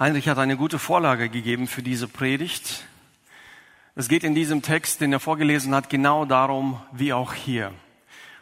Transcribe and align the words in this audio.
Heinrich 0.00 0.30
hat 0.30 0.38
eine 0.38 0.56
gute 0.56 0.78
Vorlage 0.78 1.28
gegeben 1.28 1.66
für 1.66 1.82
diese 1.82 2.08
Predigt. 2.08 2.84
Es 3.94 4.08
geht 4.08 4.24
in 4.24 4.34
diesem 4.34 4.62
Text, 4.62 5.02
den 5.02 5.12
er 5.12 5.20
vorgelesen 5.20 5.74
hat, 5.74 5.90
genau 5.90 6.24
darum, 6.24 6.80
wie 6.90 7.12
auch 7.12 7.34
hier. 7.34 7.70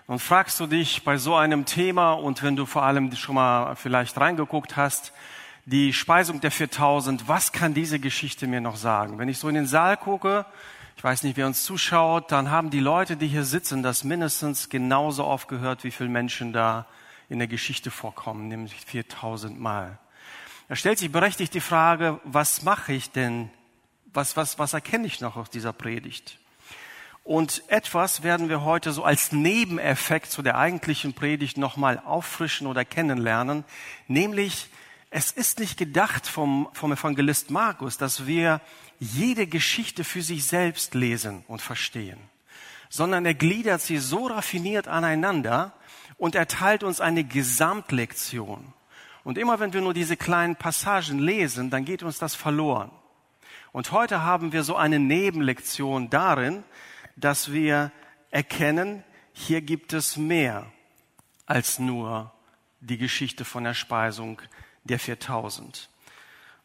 Und 0.06 0.20
fragst 0.20 0.60
du 0.60 0.68
dich 0.68 1.02
bei 1.02 1.18
so 1.18 1.34
einem 1.34 1.64
Thema 1.64 2.12
und 2.12 2.44
wenn 2.44 2.54
du 2.54 2.64
vor 2.64 2.84
allem 2.84 3.10
schon 3.16 3.34
mal 3.34 3.74
vielleicht 3.74 4.16
reingeguckt 4.20 4.76
hast, 4.76 5.12
die 5.64 5.92
Speisung 5.92 6.40
der 6.40 6.52
4000, 6.52 7.26
was 7.26 7.50
kann 7.50 7.74
diese 7.74 7.98
Geschichte 7.98 8.46
mir 8.46 8.60
noch 8.60 8.76
sagen? 8.76 9.18
Wenn 9.18 9.28
ich 9.28 9.38
so 9.38 9.48
in 9.48 9.56
den 9.56 9.66
Saal 9.66 9.96
gucke, 9.96 10.46
ich 10.96 11.02
weiß 11.02 11.24
nicht, 11.24 11.36
wer 11.36 11.48
uns 11.48 11.64
zuschaut, 11.64 12.30
dann 12.30 12.52
haben 12.52 12.70
die 12.70 12.78
Leute, 12.78 13.16
die 13.16 13.26
hier 13.26 13.42
sitzen, 13.42 13.82
das 13.82 14.04
mindestens 14.04 14.68
genauso 14.68 15.24
oft 15.24 15.48
gehört, 15.48 15.82
wie 15.82 15.90
viele 15.90 16.08
Menschen 16.08 16.52
da 16.52 16.86
in 17.28 17.40
der 17.40 17.48
Geschichte 17.48 17.90
vorkommen, 17.90 18.46
nämlich 18.46 18.76
4000 18.76 19.58
Mal. 19.58 19.98
Da 20.68 20.76
stellt 20.76 20.98
sich 20.98 21.10
berechtigt 21.10 21.54
die 21.54 21.60
Frage, 21.60 22.20
was 22.24 22.62
mache 22.62 22.92
ich 22.92 23.10
denn? 23.10 23.50
Was, 24.12 24.36
was, 24.36 24.58
was 24.58 24.74
erkenne 24.74 25.06
ich 25.06 25.20
noch 25.20 25.36
aus 25.36 25.48
dieser 25.48 25.72
Predigt? 25.72 26.38
Und 27.24 27.62
etwas 27.68 28.22
werden 28.22 28.48
wir 28.48 28.62
heute 28.62 28.92
so 28.92 29.02
als 29.02 29.32
Nebeneffekt 29.32 30.30
zu 30.30 30.42
der 30.42 30.56
eigentlichen 30.56 31.14
Predigt 31.14 31.56
nochmal 31.56 31.98
auffrischen 31.98 32.66
oder 32.66 32.84
kennenlernen, 32.84 33.64
nämlich 34.06 34.68
es 35.10 35.30
ist 35.30 35.58
nicht 35.58 35.78
gedacht 35.78 36.26
vom, 36.26 36.68
vom 36.74 36.92
Evangelist 36.92 37.50
Markus, 37.50 37.96
dass 37.96 38.26
wir 38.26 38.60
jede 38.98 39.46
Geschichte 39.46 40.04
für 40.04 40.20
sich 40.20 40.44
selbst 40.46 40.94
lesen 40.94 41.44
und 41.48 41.62
verstehen, 41.62 42.18
sondern 42.90 43.24
er 43.24 43.34
gliedert 43.34 43.80
sie 43.80 43.98
so 43.98 44.26
raffiniert 44.26 44.86
aneinander 44.86 45.72
und 46.18 46.34
erteilt 46.34 46.82
uns 46.82 47.00
eine 47.00 47.24
Gesamtlektion. 47.24 48.74
Und 49.28 49.36
immer 49.36 49.60
wenn 49.60 49.74
wir 49.74 49.82
nur 49.82 49.92
diese 49.92 50.16
kleinen 50.16 50.56
Passagen 50.56 51.18
lesen, 51.18 51.68
dann 51.68 51.84
geht 51.84 52.02
uns 52.02 52.18
das 52.18 52.34
verloren. 52.34 52.90
Und 53.72 53.92
heute 53.92 54.22
haben 54.22 54.54
wir 54.54 54.62
so 54.62 54.74
eine 54.74 54.98
Nebenlektion 54.98 56.08
darin, 56.08 56.64
dass 57.14 57.52
wir 57.52 57.92
erkennen, 58.30 59.04
hier 59.34 59.60
gibt 59.60 59.92
es 59.92 60.16
mehr 60.16 60.72
als 61.44 61.78
nur 61.78 62.32
die 62.80 62.96
Geschichte 62.96 63.44
von 63.44 63.64
der 63.64 63.74
Speisung 63.74 64.40
der 64.84 64.98
4000. 64.98 65.90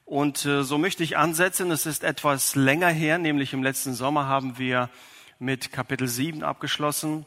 Und 0.06 0.46
äh, 0.46 0.64
so 0.64 0.78
möchte 0.78 1.04
ich 1.04 1.18
ansetzen, 1.18 1.70
es 1.70 1.86
ist 1.86 2.06
etwas 2.06 2.56
länger 2.56 2.92
her, 2.92 3.18
nämlich 3.18 3.52
im 3.52 3.62
letzten 3.62 3.94
Sommer 3.94 4.28
haben 4.28 4.58
wir 4.58 4.90
mit 5.38 5.74
Kapitel 5.74 6.08
7 6.08 6.44
abgeschlossen, 6.44 7.26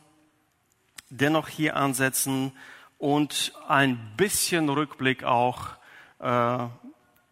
dennoch 1.11 1.49
hier 1.49 1.77
ansetzen 1.77 2.53
und 2.99 3.53
ein 3.69 4.15
bisschen 4.17 4.69
Rückblick 4.69 5.25
auch 5.25 5.71
äh, 6.19 6.67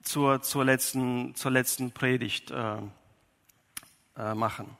zur, 0.03 0.43
zur, 0.43 0.65
letzten, 0.65 1.35
zur 1.35 1.51
letzten 1.51 1.93
Predigt 1.93 2.51
äh, 2.51 2.77
äh, 4.17 4.35
machen. 4.35 4.77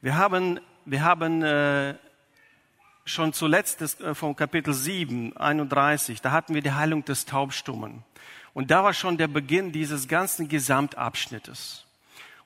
Wir 0.00 0.16
haben, 0.16 0.60
wir 0.84 1.02
haben 1.02 1.42
äh, 1.42 1.94
schon 3.04 3.32
zuletzt 3.32 3.80
des, 3.80 4.00
äh, 4.00 4.14
vom 4.14 4.36
Kapitel 4.36 4.74
7, 4.74 5.36
31, 5.36 6.20
da 6.20 6.32
hatten 6.32 6.54
wir 6.54 6.62
die 6.62 6.72
Heilung 6.72 7.04
des 7.04 7.24
Taubstummen. 7.24 8.04
Und 8.54 8.70
da 8.70 8.82
war 8.82 8.94
schon 8.94 9.18
der 9.18 9.28
Beginn 9.28 9.72
dieses 9.72 10.08
ganzen 10.08 10.48
Gesamtabschnittes. 10.48 11.85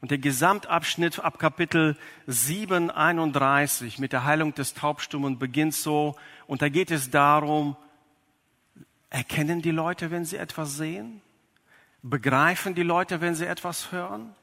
Und 0.00 0.10
der 0.10 0.18
Gesamtabschnitt 0.18 1.20
ab 1.20 1.38
Kapitel 1.38 1.96
7, 2.26 2.90
31 2.90 3.98
mit 3.98 4.12
der 4.12 4.24
Heilung 4.24 4.54
des 4.54 4.72
Taubstummen 4.72 5.38
beginnt 5.38 5.74
so. 5.74 6.16
Und 6.46 6.62
da 6.62 6.70
geht 6.70 6.90
es 6.90 7.10
darum, 7.10 7.76
erkennen 9.10 9.60
die 9.60 9.72
Leute, 9.72 10.10
wenn 10.10 10.24
sie 10.24 10.36
etwas 10.36 10.76
sehen? 10.76 11.20
Begreifen 12.02 12.74
die 12.74 12.82
Leute, 12.82 13.20
wenn 13.20 13.34
sie 13.34 13.44
etwas 13.44 13.92
hören? 13.92 14.34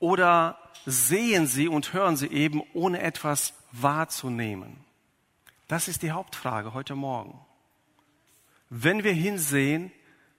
Oder 0.00 0.58
sehen 0.84 1.46
sie 1.46 1.66
und 1.66 1.94
hören 1.94 2.16
sie 2.16 2.28
eben, 2.28 2.62
ohne 2.74 3.00
etwas 3.00 3.54
wahrzunehmen? 3.72 4.76
Das 5.66 5.88
ist 5.88 6.02
die 6.02 6.12
Hauptfrage 6.12 6.74
heute 6.74 6.94
Morgen. 6.94 7.40
Wenn 8.68 9.02
wir 9.02 9.12
hinsehen, 9.12 9.92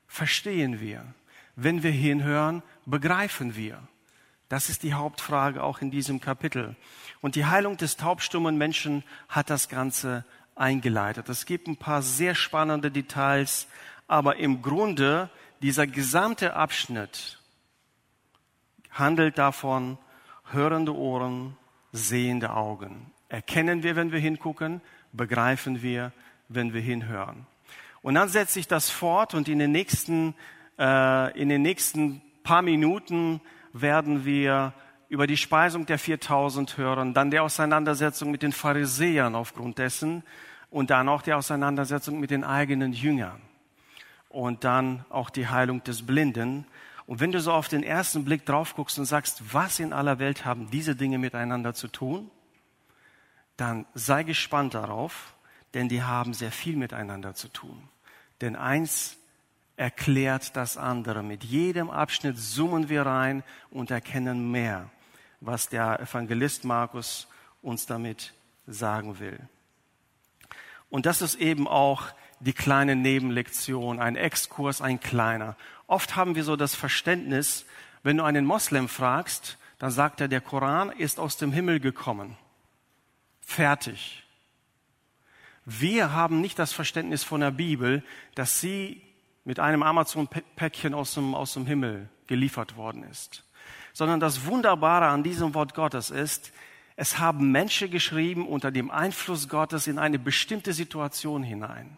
verstehen 0.08 0.80
wir. 0.80 1.04
Wenn 1.56 1.82
wir 1.82 1.92
hinhören, 1.92 2.62
begreifen 2.86 3.56
wir. 3.56 3.82
Das 4.50 4.70
ist 4.70 4.82
die 4.82 4.96
Hauptfrage 4.96 5.64
auch 5.64 5.80
in 5.80 5.92
diesem 5.92 6.20
Kapitel. 6.20 6.76
Und 7.22 7.36
die 7.36 7.46
Heilung 7.46 7.78
des 7.78 7.98
taubstummen 7.98 8.58
Menschen 8.58 9.04
hat 9.30 9.52
das 9.52 9.70
Ganze 9.70 10.26
eingeleitet. 10.56 11.30
Es 11.30 11.46
gibt 11.46 11.68
ein 11.68 11.78
paar 11.78 12.02
sehr 12.02 12.34
spannende 12.34 12.90
Details, 12.90 13.68
aber 14.08 14.38
im 14.38 14.64
Grunde 14.64 15.30
dieser 15.62 15.86
gesamte 15.86 16.56
Abschnitt 16.56 17.40
handelt 18.90 19.38
davon, 19.38 20.00
hörende 20.52 20.96
Ohren, 20.96 21.56
sehende 21.92 22.52
Augen. 22.52 23.12
Erkennen 23.30 23.84
wir, 23.84 23.96
wenn 23.96 24.12
wir 24.12 24.20
hingucken, 24.20 24.82
begreifen 25.14 25.84
wir, 25.84 26.12
wenn 26.48 26.74
wir 26.74 26.82
hinhören. 26.82 27.46
Und 28.02 28.16
dann 28.16 28.30
setzt 28.30 28.54
sich 28.54 28.68
das 28.68 28.90
fort 28.90 29.36
und 29.36 29.48
in 29.48 29.60
den 29.60 29.72
nächsten, 29.72 30.34
äh, 30.80 31.40
in 31.40 31.50
den 31.50 31.62
nächsten 31.62 32.22
paar 32.44 32.64
Minuten 32.64 33.42
werden 33.74 34.26
wir 34.26 34.74
über 35.10 35.26
die 35.26 35.38
Speisung 35.38 35.86
der 35.86 35.98
4000 35.98 36.78
hören, 36.78 37.14
dann 37.14 37.32
der 37.32 37.44
Auseinandersetzung 37.44 38.32
mit 38.32 38.44
den 38.44 38.52
Pharisäern 38.52 39.36
aufgrund 39.36 39.80
dessen 39.80 40.24
und 40.70 40.92
dann 40.92 41.10
auch 41.10 41.24
die 41.24 41.34
Auseinandersetzung 41.34 42.20
mit 42.20 42.30
den 42.32 42.44
eigenen 42.44 42.94
Jüngern 42.94 43.42
und 44.30 44.64
dann 44.64 45.04
auch 45.10 45.32
die 45.32 45.48
Heilung 45.48 45.84
des 45.84 46.06
Blinden. 46.06 46.66
Und 47.08 47.20
wenn 47.20 47.32
du 47.32 47.42
so 47.42 47.52
auf 47.52 47.68
den 47.68 47.82
ersten 47.82 48.24
Blick 48.24 48.46
drauf 48.46 48.76
guckst 48.76 49.00
und 49.00 49.06
sagst, 49.06 49.54
was 49.54 49.80
in 49.80 49.94
aller 49.94 50.20
Welt 50.20 50.46
haben 50.46 50.70
diese 50.70 50.96
Dinge 50.96 51.18
miteinander 51.18 51.74
zu 51.74 51.88
tun, 51.88 52.30
dann 53.58 53.86
sei 53.96 54.24
gespannt 54.24 54.76
darauf, 54.76 55.34
denn 55.74 55.90
die 55.90 56.04
haben 56.04 56.34
sehr 56.34 56.52
viel 56.52 56.76
miteinander 56.76 57.34
zu 57.34 57.48
tun. 57.48 57.90
Denn 58.42 58.56
eins 58.56 59.18
erklärt 59.80 60.58
das 60.58 60.76
andere. 60.76 61.24
Mit 61.24 61.46
jedem 61.46 61.90
Abschnitt 61.90 62.38
zoomen 62.38 62.90
wir 62.90 63.06
rein 63.06 63.44
und 63.72 63.92
erkennen 63.92 64.52
mehr, 64.52 64.90
was 65.40 65.70
der 65.70 66.02
Evangelist 66.02 66.66
Markus 66.66 67.28
uns 67.62 67.86
damit 67.86 68.34
sagen 68.68 69.20
will. 69.20 69.40
Und 70.90 71.06
das 71.06 71.22
ist 71.22 71.36
eben 71.36 71.66
auch 71.68 72.08
die 72.42 72.52
kleine 72.52 72.96
Nebenlektion, 72.96 74.00
ein 74.00 74.18
Exkurs, 74.18 74.82
ein 74.82 75.00
kleiner. 75.00 75.56
Oft 75.88 76.18
haben 76.18 76.36
wir 76.36 76.44
so 76.44 76.58
das 76.58 76.76
Verständnis, 76.76 77.66
wenn 78.04 78.18
du 78.18 78.24
einen 78.24 78.46
Moslem 78.46 78.90
fragst, 78.90 79.58
dann 79.78 79.92
sagt 79.92 80.20
er, 80.20 80.28
der 80.28 80.42
Koran 80.42 80.92
ist 80.92 81.20
aus 81.20 81.38
dem 81.38 81.54
Himmel 81.54 81.80
gekommen. 81.80 82.38
Fertig. 83.40 84.24
Wir 85.64 86.12
haben 86.12 86.42
nicht 86.42 86.60
das 86.60 86.74
Verständnis 86.74 87.24
von 87.24 87.40
der 87.40 87.52
Bibel, 87.52 88.04
dass 88.36 88.60
sie 88.60 89.02
mit 89.44 89.60
einem 89.60 89.84
Amazon-Päckchen 89.84 90.94
aus 90.94 91.14
dem, 91.14 91.36
aus 91.36 91.54
dem 91.54 91.66
Himmel 91.66 92.10
geliefert 92.28 92.78
worden 92.78 93.04
ist. 93.04 93.44
Sondern 93.94 94.20
das 94.20 94.46
Wunderbare 94.46 95.08
an 95.08 95.24
diesem 95.24 95.54
Wort 95.54 95.74
Gottes 95.74 96.10
ist, 96.10 96.52
es 96.96 97.18
haben 97.18 97.52
Menschen 97.52 97.90
geschrieben 97.90 98.46
unter 98.48 98.72
dem 98.72 98.92
Einfluss 98.92 99.48
Gottes 99.48 99.88
in 99.88 99.98
eine 99.98 100.20
bestimmte 100.20 100.74
Situation 100.74 101.44
hinein. 101.44 101.98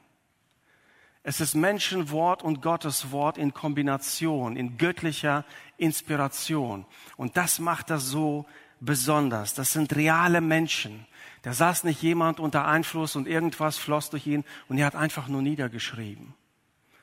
Es 1.24 1.40
ist 1.40 1.54
Menschenwort 1.54 2.42
und 2.44 2.62
Gottes 2.62 3.12
Wort 3.12 3.38
in 3.38 3.54
Kombination, 3.54 4.56
in 4.56 4.78
göttlicher 4.78 5.46
Inspiration. 5.78 6.86
Und 7.16 7.38
das 7.38 7.60
macht 7.60 7.90
das 7.92 8.08
so 8.08 8.46
besonders. 8.80 9.54
Das 9.54 9.72
sind 9.72 9.96
reale 9.96 10.42
Menschen. 10.42 11.06
Da 11.44 11.54
saß 11.54 11.84
nicht 11.84 12.02
jemand 12.02 12.40
unter 12.40 12.68
Einfluss 12.68 13.16
und 13.16 13.28
irgendwas 13.28 13.78
floss 13.78 14.10
durch 14.10 14.28
ihn 14.28 14.44
und 14.68 14.78
er 14.78 14.86
hat 14.86 14.96
einfach 14.96 15.28
nur 15.28 15.42
niedergeschrieben. 15.42 16.34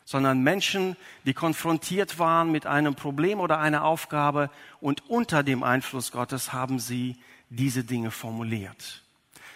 Sondern 0.08 0.42
Menschen, 0.42 0.96
die 1.26 1.34
konfrontiert 1.34 2.19
waren 2.19 2.50
mit 2.50 2.64
einem 2.64 2.94
Problem 2.94 3.40
oder 3.40 3.58
einer 3.58 3.84
Aufgabe 3.84 4.49
und 4.81 5.06
unter 5.10 5.43
dem 5.43 5.62
Einfluss 5.62 6.12
Gottes 6.12 6.55
haben 6.55 6.78
sie 6.78 7.19
diese 7.50 7.84
Dinge 7.84 8.10
formuliert. 8.10 9.02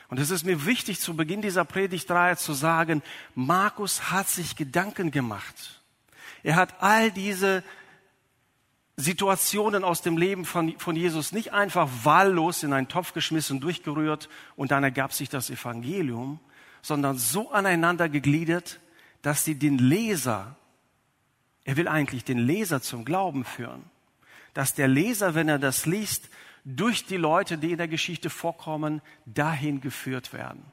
Und 0.08 0.18
es 0.18 0.28
ist 0.28 0.44
mir 0.44 0.66
wichtig, 0.66 1.00
zu 1.00 1.16
Beginn 1.16 1.40
dieser 1.40 1.64
Predigtreihe 1.64 2.36
zu 2.36 2.52
sagen, 2.52 3.02
Markus 3.34 4.10
hat 4.10 4.28
sich 4.28 4.54
Gedanken 4.54 5.10
gemacht. 5.10 5.80
Er 6.42 6.56
hat 6.56 6.82
all 6.82 7.10
diese 7.10 7.64
Situationen 8.98 9.84
aus 9.84 10.02
dem 10.02 10.18
Leben 10.18 10.44
von, 10.44 10.78
von 10.78 10.96
Jesus 10.96 11.32
nicht 11.32 11.54
einfach 11.54 11.88
wahllos 12.02 12.62
in 12.62 12.74
einen 12.74 12.88
Topf 12.88 13.14
geschmissen, 13.14 13.58
durchgerührt 13.58 14.28
und 14.54 14.70
dann 14.70 14.84
ergab 14.84 15.14
sich 15.14 15.30
das 15.30 15.48
Evangelium, 15.48 16.40
sondern 16.82 17.16
so 17.16 17.50
aneinander 17.50 18.10
gegliedert, 18.10 18.80
dass 19.22 19.44
sie 19.44 19.54
den 19.54 19.78
Leser, 19.78 20.56
er 21.64 21.76
will 21.76 21.88
eigentlich 21.88 22.24
den 22.24 22.38
Leser 22.38 22.82
zum 22.82 23.04
Glauben 23.04 23.44
führen, 23.44 23.84
dass 24.52 24.74
der 24.74 24.88
Leser, 24.88 25.34
wenn 25.34 25.48
er 25.48 25.58
das 25.58 25.86
liest, 25.86 26.28
durch 26.64 27.06
die 27.06 27.16
Leute, 27.16 27.58
die 27.58 27.72
in 27.72 27.78
der 27.78 27.88
Geschichte 27.88 28.30
vorkommen, 28.30 29.00
dahin 29.26 29.80
geführt 29.80 30.32
werden. 30.32 30.64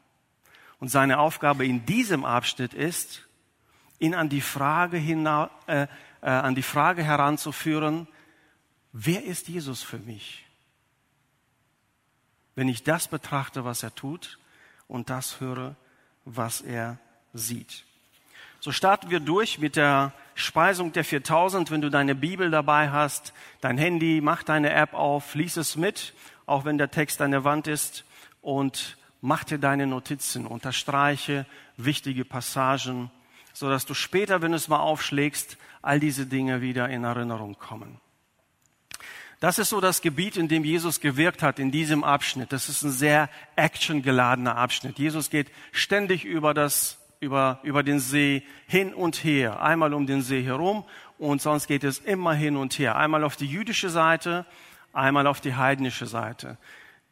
Und 0.79 0.89
seine 0.89 1.19
Aufgabe 1.19 1.65
in 1.65 1.85
diesem 1.85 2.25
Abschnitt 2.25 2.73
ist, 2.73 3.27
ihn 3.99 4.15
an 4.15 4.29
die 4.29 4.41
Frage 4.41 4.97
hina, 4.97 5.49
äh, 5.67 5.87
äh, 6.21 6.29
an 6.29 6.55
die 6.55 6.63
Frage 6.63 7.03
heranzuführen, 7.03 8.07
wer 8.91 9.23
ist 9.23 9.47
Jesus 9.47 9.83
für 9.83 9.99
mich? 9.99 10.45
Wenn 12.55 12.69
ich 12.69 12.83
das 12.83 13.07
betrachte, 13.07 13.65
was 13.65 13.83
er 13.83 13.93
tut 13.93 14.39
und 14.87 15.09
das 15.09 15.39
höre, 15.39 15.75
was 16.25 16.61
er 16.61 16.97
sieht. 17.33 17.85
So 18.61 18.73
starten 18.73 19.09
wir 19.09 19.21
durch 19.21 19.59
mit 19.59 19.77
der 19.77 20.11
Speisung 20.35 20.91
der 20.91 21.06
4000. 21.06 21.71
Wenn 21.71 21.81
du 21.81 21.89
deine 21.89 22.13
Bibel 22.13 22.51
dabei 22.51 22.89
hast, 22.89 23.33
dein 23.61 23.77
Handy, 23.77 24.19
mach 24.21 24.44
deine 24.44 24.71
App 24.71 24.94
auf, 24.94 25.33
lies 25.33 25.56
es 25.57 25.77
mit, 25.77 26.13
auch 26.45 26.65
wenn 26.65 26.77
der 26.77 26.91
Text 26.91 27.21
an 27.21 27.31
der 27.31 27.45
Wand 27.45 27.67
ist 27.67 28.03
und 28.41 28.97
mach 29.21 29.44
dir 29.44 29.59
deine 29.59 29.88
Notizen, 29.88 30.45
unterstreiche 30.45 31.45
wichtige 31.77 32.25
Passagen, 32.25 33.11
so 33.53 33.69
dass 33.69 33.85
du 33.85 33.94
später, 33.94 34.41
wenn 34.41 34.51
du 34.51 34.57
es 34.57 34.67
mal 34.67 34.79
aufschlägst, 34.79 35.57
all 35.81 36.00
diese 36.00 36.25
Dinge 36.25 36.61
wieder 36.61 36.89
in 36.89 37.06
Erinnerung 37.06 37.57
kommen. 37.57 38.00
Das 39.39 39.57
ist 39.57 39.69
so 39.69 39.79
das 39.79 40.01
Gebiet, 40.01 40.35
in 40.35 40.50
dem 40.50 40.65
Jesus 40.65 41.00
gewirkt 41.00 41.44
hat, 41.44 41.59
in 41.59 41.71
diesem 41.71 42.03
Abschnitt. 42.03 42.51
Das 42.51 42.67
ist 42.67 42.83
ein 42.83 42.91
sehr 42.91 43.29
actiongeladener 43.56 44.57
Abschnitt. 44.57 45.00
Jesus 45.00 45.29
geht 45.29 45.50
ständig 45.71 46.25
über 46.25 46.53
das, 46.53 46.98
über, 47.19 47.60
über 47.63 47.83
den 47.83 48.00
See 48.00 48.44
hin 48.68 48.94
und 48.94 49.24
her. 49.24 49.62
Einmal 49.62 49.94
um 49.94 50.07
den 50.07 50.21
See 50.21 50.44
herum 50.44 50.86
und 51.18 51.42
sonst 51.42 51.68
geht 51.68 51.83
es 51.83 52.00
immer 52.00 52.33
hin 52.33 52.56
und 52.56 52.77
her. 52.80 52.95
Einmal 52.95 53.24
auf 53.24 53.36
die 53.36 53.48
jüdische 53.48 53.89
Seite, 53.89 54.45
einmal 54.94 55.27
auf 55.27 55.42
die 55.42 55.56
heidnische 55.56 56.06
Seite. 56.06 56.57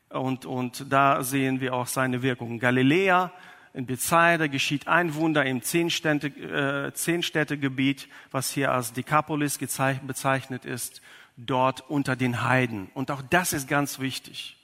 Und, 0.10 0.46
und 0.46 0.92
da 0.92 1.24
sehen 1.24 1.60
wir 1.60 1.74
auch 1.74 1.88
seine 1.88 2.22
Wirkung. 2.22 2.60
Galiläa, 2.60 3.32
in 3.74 3.86
Bethsaida 3.86 4.48
geschieht 4.48 4.88
ein 4.88 5.14
Wunder 5.16 5.46
im 5.46 5.62
Zehnstädte, 5.62 6.28
äh, 6.28 6.94
Zehnstädtegebiet, 6.94 8.08
was 8.32 8.50
hier 8.50 8.72
als 8.72 8.94
Dekapolis 8.94 9.60
bezeichnet 9.60 10.66
ist 10.66 11.02
dort 11.38 11.88
unter 11.90 12.16
den 12.16 12.44
Heiden. 12.44 12.90
Und 12.94 13.12
auch 13.12 13.22
das 13.22 13.54
ist 13.54 13.68
ganz 13.68 14.00
wichtig, 14.00 14.58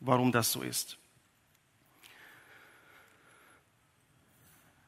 warum 0.00 0.30
das 0.32 0.52
so 0.52 0.62
ist. 0.62 0.96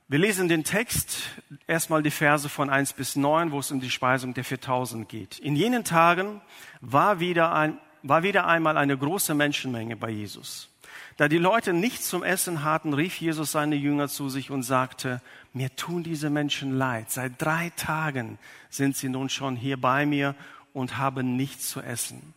Wir 0.08 0.20
lesen 0.20 0.46
den 0.46 0.62
Text, 0.62 1.18
erstmal 1.66 2.00
die 2.00 2.12
Verse 2.12 2.48
von 2.48 2.70
1 2.70 2.92
bis 2.92 3.16
9, 3.16 3.50
wo 3.50 3.58
es 3.58 3.72
um 3.72 3.80
die 3.80 3.90
Speisung 3.90 4.34
der 4.34 4.44
4000 4.44 5.08
geht. 5.08 5.40
In 5.40 5.56
jenen 5.56 5.82
Tagen 5.82 6.40
war 6.80 7.18
wieder, 7.18 7.52
ein, 7.52 7.78
war 8.04 8.22
wieder 8.22 8.46
einmal 8.46 8.76
eine 8.76 8.96
große 8.96 9.34
Menschenmenge 9.34 9.96
bei 9.96 10.10
Jesus. 10.10 10.68
Da 11.16 11.26
die 11.26 11.38
Leute 11.38 11.72
nichts 11.72 12.08
zum 12.08 12.22
Essen 12.22 12.62
hatten, 12.62 12.94
rief 12.94 13.20
Jesus 13.20 13.50
seine 13.50 13.74
Jünger 13.74 14.06
zu 14.06 14.28
sich 14.28 14.52
und 14.52 14.62
sagte, 14.62 15.20
mir 15.52 15.74
tun 15.74 16.04
diese 16.04 16.30
Menschen 16.30 16.78
leid. 16.78 17.10
Seit 17.10 17.42
drei 17.42 17.72
Tagen 17.74 18.38
sind 18.70 18.96
sie 18.96 19.08
nun 19.08 19.28
schon 19.28 19.56
hier 19.56 19.76
bei 19.76 20.06
mir 20.06 20.36
und 20.72 20.98
haben 20.98 21.34
nichts 21.34 21.68
zu 21.68 21.80
essen. 21.80 22.32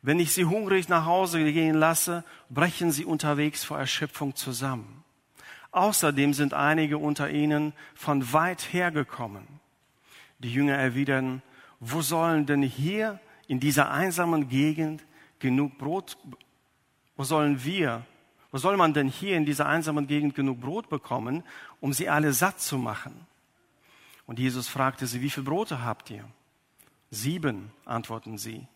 Wenn 0.00 0.20
ich 0.20 0.32
sie 0.32 0.46
hungrig 0.46 0.88
nach 0.88 1.04
Hause 1.04 1.44
gehen 1.52 1.76
lasse, 1.76 2.24
brechen 2.48 2.92
sie 2.92 3.04
unterwegs 3.04 3.62
vor 3.62 3.78
Erschöpfung 3.78 4.34
zusammen. 4.36 4.99
Außerdem 5.72 6.34
sind 6.34 6.54
einige 6.54 6.98
unter 6.98 7.30
ihnen 7.30 7.72
von 7.94 8.32
weit 8.32 8.72
hergekommen. 8.72 9.46
Die 10.38 10.52
Jünger 10.52 10.74
erwidern, 10.74 11.42
wo 11.78 12.02
sollen 12.02 12.46
denn 12.46 12.62
hier 12.62 13.20
in 13.46 13.60
dieser 13.60 13.90
einsamen 13.90 14.48
Gegend 14.48 15.04
genug 15.38 15.78
Brot, 15.78 16.16
wo 17.16 17.24
sollen 17.24 17.64
wir, 17.64 18.04
wo 18.50 18.58
soll 18.58 18.76
man 18.76 18.94
denn 18.94 19.08
hier 19.08 19.36
in 19.36 19.46
dieser 19.46 19.66
einsamen 19.66 20.06
Gegend 20.06 20.34
genug 20.34 20.60
Brot 20.60 20.88
bekommen, 20.88 21.44
um 21.80 21.92
sie 21.92 22.08
alle 22.08 22.32
satt 22.32 22.60
zu 22.60 22.78
machen? 22.78 23.26
Und 24.26 24.38
Jesus 24.38 24.68
fragte 24.68 25.06
sie, 25.06 25.20
wie 25.20 25.30
viel 25.30 25.42
Brote 25.42 25.84
habt 25.84 26.10
ihr? 26.10 26.24
Sieben, 27.10 27.72
antworten 27.84 28.38
sie. 28.38 28.66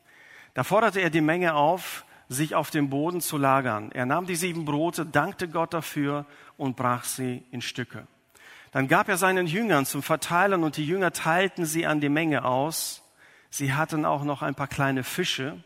Da 0.54 0.64
forderte 0.64 1.00
er 1.00 1.10
die 1.10 1.20
Menge 1.20 1.54
auf, 1.54 2.04
sich 2.28 2.54
auf 2.54 2.70
dem 2.70 2.90
Boden 2.90 3.20
zu 3.20 3.36
lagern. 3.36 3.92
Er 3.92 4.06
nahm 4.06 4.26
die 4.26 4.36
sieben 4.36 4.64
Brote, 4.64 5.04
dankte 5.06 5.48
Gott 5.48 5.74
dafür 5.74 6.26
und 6.56 6.76
brach 6.76 7.04
sie 7.04 7.42
in 7.50 7.60
Stücke. 7.60 8.06
Dann 8.72 8.88
gab 8.88 9.08
er 9.08 9.16
seinen 9.16 9.46
Jüngern 9.46 9.86
zum 9.86 10.02
Verteilen 10.02 10.64
und 10.64 10.76
die 10.76 10.86
Jünger 10.86 11.12
teilten 11.12 11.64
sie 11.64 11.86
an 11.86 12.00
die 12.00 12.08
Menge 12.08 12.44
aus. 12.44 13.02
Sie 13.48 13.72
hatten 13.72 14.04
auch 14.04 14.24
noch 14.24 14.42
ein 14.42 14.56
paar 14.56 14.66
kleine 14.66 15.04
Fische. 15.04 15.62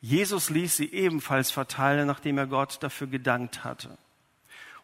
Jesus 0.00 0.50
ließ 0.50 0.76
sie 0.76 0.92
ebenfalls 0.92 1.50
verteilen, 1.50 2.06
nachdem 2.06 2.38
er 2.38 2.46
Gott 2.46 2.82
dafür 2.82 3.06
gedankt 3.06 3.62
hatte. 3.62 3.96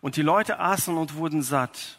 Und 0.00 0.16
die 0.16 0.22
Leute 0.22 0.60
aßen 0.60 0.96
und 0.96 1.14
wurden 1.14 1.42
satt. 1.42 1.98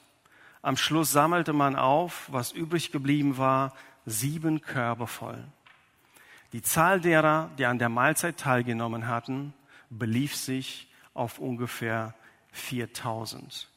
Am 0.61 0.77
Schluss 0.77 1.11
sammelte 1.11 1.53
man 1.53 1.75
auf, 1.75 2.27
was 2.31 2.51
übrig 2.51 2.91
geblieben 2.91 3.37
war, 3.37 3.73
sieben 4.05 4.61
Körbe 4.61 5.07
voll. 5.07 5.43
Die 6.53 6.61
Zahl 6.61 7.01
derer, 7.01 7.49
die 7.57 7.65
an 7.65 7.79
der 7.79 7.89
Mahlzeit 7.89 8.37
teilgenommen 8.37 9.07
hatten, 9.07 9.53
belief 9.89 10.35
sich 10.35 10.87
auf 11.13 11.39
ungefähr 11.39 12.13
4000. 12.55 13.67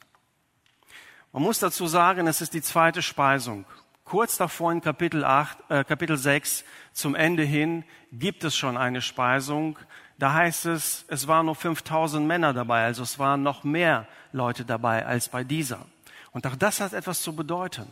Man 1.33 1.43
muss 1.43 1.59
dazu 1.59 1.87
sagen, 1.87 2.27
es 2.27 2.41
ist 2.41 2.55
die 2.55 2.63
zweite 2.63 3.03
Speisung. 3.03 3.67
Kurz 4.05 4.39
davor 4.39 4.73
in 4.73 4.81
Kapitel, 4.81 5.25
8, 5.25 5.59
äh, 5.69 5.85
Kapitel 5.85 6.17
6 6.17 6.65
zum 6.93 7.15
Ende 7.15 7.43
hin 7.43 7.85
gibt 8.11 8.45
es 8.45 8.57
schon 8.57 8.79
eine 8.79 9.03
Speisung. 9.03 9.79
Da 10.19 10.33
heißt 10.33 10.67
es, 10.67 11.05
es 11.09 11.29
waren 11.29 11.47
nur 11.47 11.55
5000 11.55 12.27
Männer 12.27 12.55
dabei, 12.55 12.85
also 12.85 13.03
es 13.03 13.19
waren 13.19 13.43
noch 13.43 13.65
mehr 13.65 14.07
Leute 14.33 14.65
dabei 14.65 15.05
als 15.05 15.29
bei 15.29 15.45
dieser. 15.45 15.85
Und 16.33 16.47
auch 16.47 16.57
das 16.57 16.81
hat 16.81 16.95
etwas 16.95 17.21
zu 17.21 17.37
bedeuten. 17.37 17.87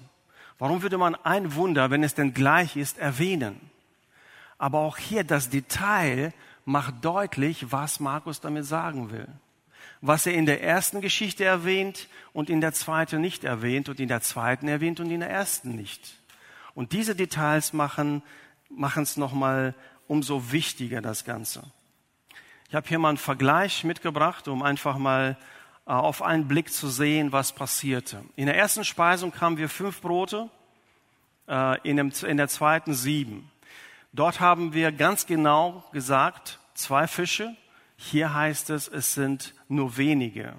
Warum 0.59 0.83
würde 0.83 0.97
man 0.97 1.15
ein 1.15 1.55
Wunder, 1.55 1.91
wenn 1.91 2.03
es 2.03 2.15
denn 2.15 2.33
gleich 2.33 2.77
ist, 2.77 2.99
erwähnen? 2.99 3.61
Aber 4.57 4.79
auch 4.79 4.97
hier 4.97 5.23
das 5.23 5.51
Detail 5.51 6.33
macht 6.65 7.05
deutlich, 7.05 7.71
was 7.71 8.01
Markus 8.01 8.41
damit 8.41 8.65
sagen 8.65 9.11
will. 9.11 9.29
Was 10.01 10.27
er 10.27 10.35
in 10.35 10.47
der 10.47 10.63
ersten 10.63 11.01
Geschichte 11.01 11.45
erwähnt 11.45 12.09
und 12.33 12.51
in 12.51 12.61
der 12.61 12.73
zweiten 12.73 13.21
nicht 13.21 13.45
erwähnt 13.45 13.89
und 13.89 13.99
in 13.99 14.09
der 14.09 14.21
zweiten 14.21 14.69
erwähnt 14.69 15.01
und 15.01 15.11
in 15.11 15.21
der 15.21 15.31
ersten 15.31 15.75
nicht. 15.75 16.19
Und 16.75 16.93
diese 16.93 17.17
Details 17.17 17.73
machen 17.73 18.23
machen 18.71 19.03
es 19.03 19.17
nochmal 19.17 19.75
umso 20.09 20.53
wichtiger, 20.53 21.01
das 21.01 21.25
Ganze. 21.25 21.63
Ich 22.69 22.75
habe 22.75 22.89
hier 22.89 22.99
mal 22.99 23.11
einen 23.11 23.19
Vergleich 23.19 23.85
mitgebracht, 23.85 24.49
um 24.49 24.63
einfach 24.63 24.99
mal 24.99 25.37
äh, 25.87 25.91
auf 25.91 26.23
einen 26.23 26.49
Blick 26.49 26.73
zu 26.73 26.89
sehen, 26.89 27.33
was 27.33 27.53
passierte. 27.53 28.25
In 28.35 28.47
der 28.47 28.57
ersten 28.57 28.85
Speisung 28.85 29.33
kamen 29.33 29.57
wir 29.57 29.69
fünf 29.69 30.01
Brote, 30.01 30.51
äh, 31.49 31.81
in, 31.89 31.97
dem, 31.97 32.13
in 32.27 32.37
der 32.37 32.49
zweiten 32.49 32.95
sieben. 32.95 33.51
Dort 34.13 34.41
haben 34.41 34.73
wir 34.73 34.93
ganz 34.93 35.27
genau 35.27 35.85
gesagt, 35.93 36.59
zwei 36.75 37.07
Fische. 37.07 37.55
Hier 37.97 38.35
heißt 38.35 38.71
es, 38.71 38.89
es 38.89 39.15
sind 39.15 39.55
nur 39.69 39.97
wenige. 39.97 40.55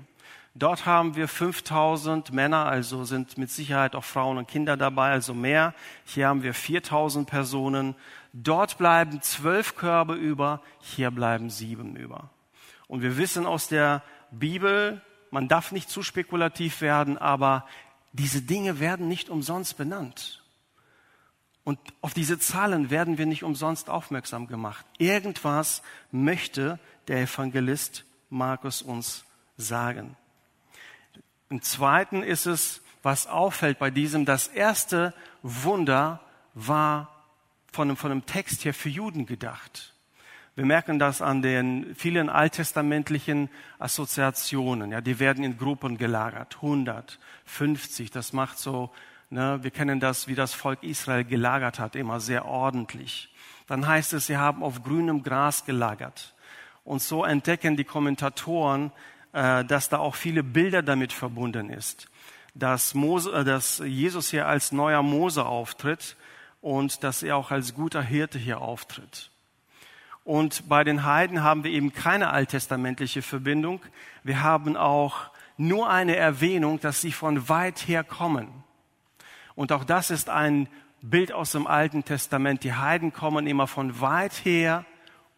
Dort 0.56 0.88
haben 0.88 1.16
wir 1.16 1.28
5000 1.28 2.34
Männer, 2.34 2.66
also 2.66 3.04
sind 3.04 3.38
mit 3.38 3.52
Sicherheit 3.52 3.96
auch 3.96 4.04
Frauen 4.04 4.40
und 4.40 4.48
Kinder 4.48 4.76
dabei, 4.76 5.12
also 5.12 5.36
mehr. 5.36 5.76
Hier 6.04 6.28
haben 6.28 6.42
wir 6.42 6.56
4000 6.56 7.30
Personen. 7.30 7.96
Dort 8.34 8.80
bleiben 8.80 9.22
zwölf 9.22 9.76
Körbe 9.76 10.16
über, 10.16 10.64
hier 10.80 11.12
bleiben 11.12 11.52
sieben 11.52 11.96
über. 11.96 12.32
Und 12.88 13.04
wir 13.04 13.18
wissen 13.18 13.46
aus 13.46 13.68
der 13.68 14.02
Bibel, 14.32 15.02
man 15.30 15.48
darf 15.48 15.72
nicht 15.72 15.92
zu 15.92 16.02
spekulativ 16.02 16.82
werden, 16.82 17.20
aber 17.20 17.66
diese 18.14 18.42
Dinge 18.42 18.80
werden 18.80 19.08
nicht 19.08 19.30
umsonst 19.30 19.78
benannt. 19.78 20.44
Und 21.64 21.78
auf 22.02 22.14
diese 22.16 22.40
Zahlen 22.40 22.90
werden 22.90 23.18
wir 23.20 23.26
nicht 23.26 23.44
umsonst 23.44 23.90
aufmerksam 23.90 24.48
gemacht. 24.48 24.86
Irgendwas 24.98 25.84
möchte 26.12 26.80
der 27.10 27.22
Evangelist 27.22 28.06
Markus 28.30 28.82
uns 28.82 29.26
sagen. 29.58 30.16
Im 31.50 31.62
Zweiten 31.62 32.24
ist 32.24 32.46
es, 32.46 32.82
was 33.04 33.28
auffällt 33.28 33.80
bei 33.80 33.90
diesem, 33.90 34.26
das 34.26 34.48
erste 34.48 35.14
Wunder 35.42 36.20
war 36.54 37.24
von 37.72 37.90
einem, 37.90 37.98
von 37.98 38.12
einem 38.12 38.26
Text 38.26 38.66
her 38.66 38.74
für 38.74 38.90
Juden 38.90 39.26
gedacht. 39.26 39.94
Wir 40.56 40.66
merken 40.66 40.98
das 40.98 41.22
an 41.22 41.44
den 41.44 41.94
vielen 41.96 42.30
alttestamentlichen 42.30 43.50
Assoziationen. 43.78 44.92
Ja, 44.92 45.02
die 45.02 45.20
werden 45.20 45.44
in 45.44 45.58
Gruppen 45.58 46.00
gelagert. 46.00 46.56
100, 46.56 47.20
50, 47.46 48.10
das 48.10 48.34
macht 48.34 48.58
so, 48.58 48.92
ne, 49.30 49.60
wir 49.62 49.70
kennen 49.70 50.00
das, 50.00 50.28
wie 50.28 50.34
das 50.34 50.56
Volk 50.56 50.82
Israel 50.82 51.24
gelagert 51.24 51.78
hat, 51.78 51.96
immer 51.96 52.20
sehr 52.20 52.46
ordentlich. 52.46 53.32
Dann 53.68 53.86
heißt 53.86 54.14
es, 54.14 54.26
sie 54.28 54.38
haben 54.38 54.64
auf 54.64 54.82
grünem 54.82 55.22
Gras 55.22 55.64
gelagert. 55.66 56.34
Und 56.88 57.02
so 57.02 57.26
entdecken 57.26 57.76
die 57.76 57.84
Kommentatoren, 57.84 58.94
äh, 59.34 59.66
dass 59.66 59.90
da 59.90 59.98
auch 59.98 60.16
viele 60.16 60.42
Bilder 60.42 60.82
damit 60.82 61.12
verbunden 61.12 61.70
ist. 61.70 62.08
Dass, 62.56 62.94
Mose, 62.94 63.30
äh, 63.34 63.44
dass 63.44 63.80
Jesus 63.80 64.30
hier 64.30 64.48
als 64.48 64.72
neuer 64.72 65.04
Mose 65.04 65.46
auftritt 65.46 66.16
und 66.62 67.04
dass 67.04 67.24
er 67.24 67.36
auch 67.36 67.52
als 67.52 67.76
guter 67.76 68.02
Hirte 68.02 68.40
hier 68.40 68.62
auftritt. 68.62 69.32
Und 70.24 70.70
bei 70.70 70.86
den 70.86 71.04
Heiden 71.04 71.44
haben 71.44 71.66
wir 71.66 71.72
eben 71.72 71.92
keine 71.92 72.30
alttestamentliche 72.30 73.22
Verbindung. 73.22 73.82
Wir 74.24 74.42
haben 74.42 74.78
auch 74.78 75.30
nur 75.58 75.90
eine 75.90 76.16
Erwähnung, 76.16 76.80
dass 76.80 77.02
sie 77.02 77.12
von 77.12 77.50
weit 77.50 77.86
her 77.90 78.06
kommen. 78.06 78.48
Und 79.56 79.74
auch 79.74 79.84
das 79.84 80.10
ist 80.10 80.30
ein 80.30 80.70
Bild 81.02 81.34
aus 81.34 81.52
dem 81.52 81.68
Alten 81.68 82.06
Testament. 82.06 82.64
Die 82.64 82.74
Heiden 82.74 83.12
kommen 83.12 83.46
immer 83.46 83.68
von 83.68 84.00
weit 84.00 84.46
her, 84.46 84.86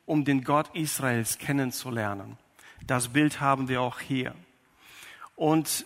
um 0.10 0.26
den 0.26 0.44
Gott 0.44 0.72
Israels 0.74 1.38
kennenzulernen. 1.38 2.40
Das 2.88 3.10
Bild 3.10 3.42
haben 3.42 3.70
wir 3.70 3.84
auch 3.84 4.00
hier. 4.00 4.34
Und 5.36 5.86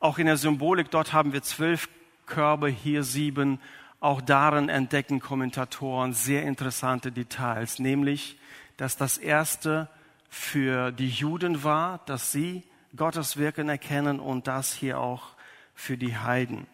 auch 0.00 0.18
in 0.18 0.26
der 0.26 0.36
Symbolik, 0.36 0.90
dort 0.90 1.12
haben 1.12 1.32
wir 1.32 1.42
zwölf 1.44 1.88
Körbe, 2.26 2.66
hier 2.66 3.04
sieben. 3.04 3.60
Auch 4.00 4.20
darin 4.20 4.68
entdecken 4.68 5.20
Kommentatoren 5.20 6.14
sehr 6.14 6.42
interessante 6.42 7.12
Details, 7.12 7.78
nämlich, 7.78 8.36
dass 8.76 8.96
das 8.96 9.18
erste 9.18 9.88
für 10.28 10.90
die 10.90 11.08
Juden 11.08 11.62
war, 11.62 12.00
dass 12.06 12.32
sie 12.32 12.64
Gottes 12.96 13.36
Wirken 13.36 13.68
erkennen 13.68 14.18
und 14.18 14.48
das 14.48 14.74
hier 14.74 14.98
auch 14.98 15.28
für 15.76 15.96
die 15.96 16.16
Heiden. 16.16 16.66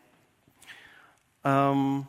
Ähm, 1.45 2.07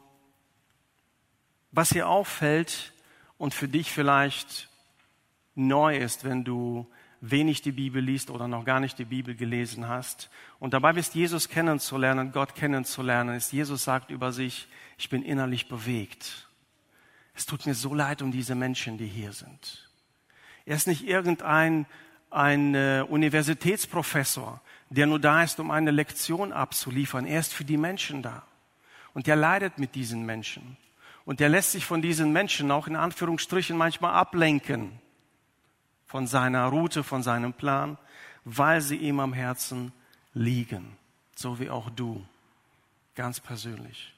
was 1.74 1.90
hier 1.90 2.08
auffällt 2.08 2.94
und 3.38 3.54
für 3.54 3.68
dich 3.68 3.92
vielleicht 3.92 4.67
neu 5.58 5.98
ist, 5.98 6.24
wenn 6.24 6.44
du 6.44 6.88
wenig 7.20 7.62
die 7.62 7.72
Bibel 7.72 8.02
liest 8.02 8.30
oder 8.30 8.48
noch 8.48 8.64
gar 8.64 8.80
nicht 8.80 9.00
die 9.00 9.06
Bibel 9.06 9.36
gelesen 9.36 9.88
hast 9.88 10.30
und 10.60 10.74
dabei 10.74 10.94
bist, 10.94 11.16
Jesus 11.16 11.50
kennenzulernen, 11.50 12.32
Gott 12.32 12.56
kennenzulernen, 12.56 13.36
ist 13.36 13.52
Jesus 13.52 13.84
sagt 13.84 14.12
über 14.12 14.32
sich, 14.32 14.68
ich 14.98 15.10
bin 15.10 15.24
innerlich 15.24 15.68
bewegt. 15.68 16.48
Es 17.34 17.46
tut 17.46 17.66
mir 17.66 17.74
so 17.74 17.94
leid 17.94 18.22
um 18.22 18.32
diese 18.32 18.56
Menschen, 18.56 18.98
die 18.98 19.08
hier 19.08 19.34
sind. 19.34 19.90
Er 20.66 20.76
ist 20.76 20.88
nicht 20.88 21.08
irgendein 21.08 21.86
ein 22.30 22.76
äh, 22.76 23.06
Universitätsprofessor, 23.08 24.62
der 24.90 25.08
nur 25.08 25.20
da 25.20 25.44
ist, 25.44 25.60
um 25.60 25.72
eine 25.72 25.92
Lektion 25.92 26.52
abzuliefern. 26.52 27.26
Er 27.26 27.40
ist 27.40 27.54
für 27.54 27.64
die 27.64 27.78
Menschen 27.78 28.22
da. 28.22 28.44
Und 29.14 29.28
er 29.28 29.38
leidet 29.38 29.80
mit 29.80 29.96
diesen 29.96 30.26
Menschen. 30.26 30.78
Und 31.26 31.42
er 31.42 31.50
lässt 31.50 31.72
sich 31.72 31.86
von 31.86 32.02
diesen 32.02 32.34
Menschen 32.34 32.70
auch 32.70 32.88
in 32.88 32.96
Anführungsstrichen 32.96 33.78
manchmal 33.78 34.14
ablenken 34.14 35.00
von 36.08 36.26
seiner 36.28 36.66
Route, 36.68 37.04
von 37.04 37.22
seinem 37.22 37.54
Plan, 37.54 37.98
weil 38.46 38.82
sie 38.82 38.96
ihm 38.96 39.20
am 39.20 39.34
Herzen 39.34 39.92
liegen. 40.34 40.98
So 41.36 41.60
wie 41.60 41.70
auch 41.70 41.90
du, 41.90 42.26
ganz 43.16 43.40
persönlich. 43.40 44.14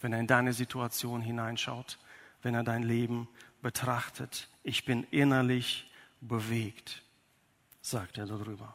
Wenn 0.00 0.12
er 0.12 0.20
in 0.20 0.26
deine 0.26 0.52
Situation 0.52 1.20
hineinschaut, 1.20 1.98
wenn 2.42 2.54
er 2.54 2.64
dein 2.64 2.82
Leben 2.82 3.28
betrachtet. 3.60 4.48
Ich 4.62 4.86
bin 4.86 5.04
innerlich 5.10 5.90
bewegt 6.22 7.02
sagt 7.82 8.18
er 8.18 8.26
darüber. 8.26 8.74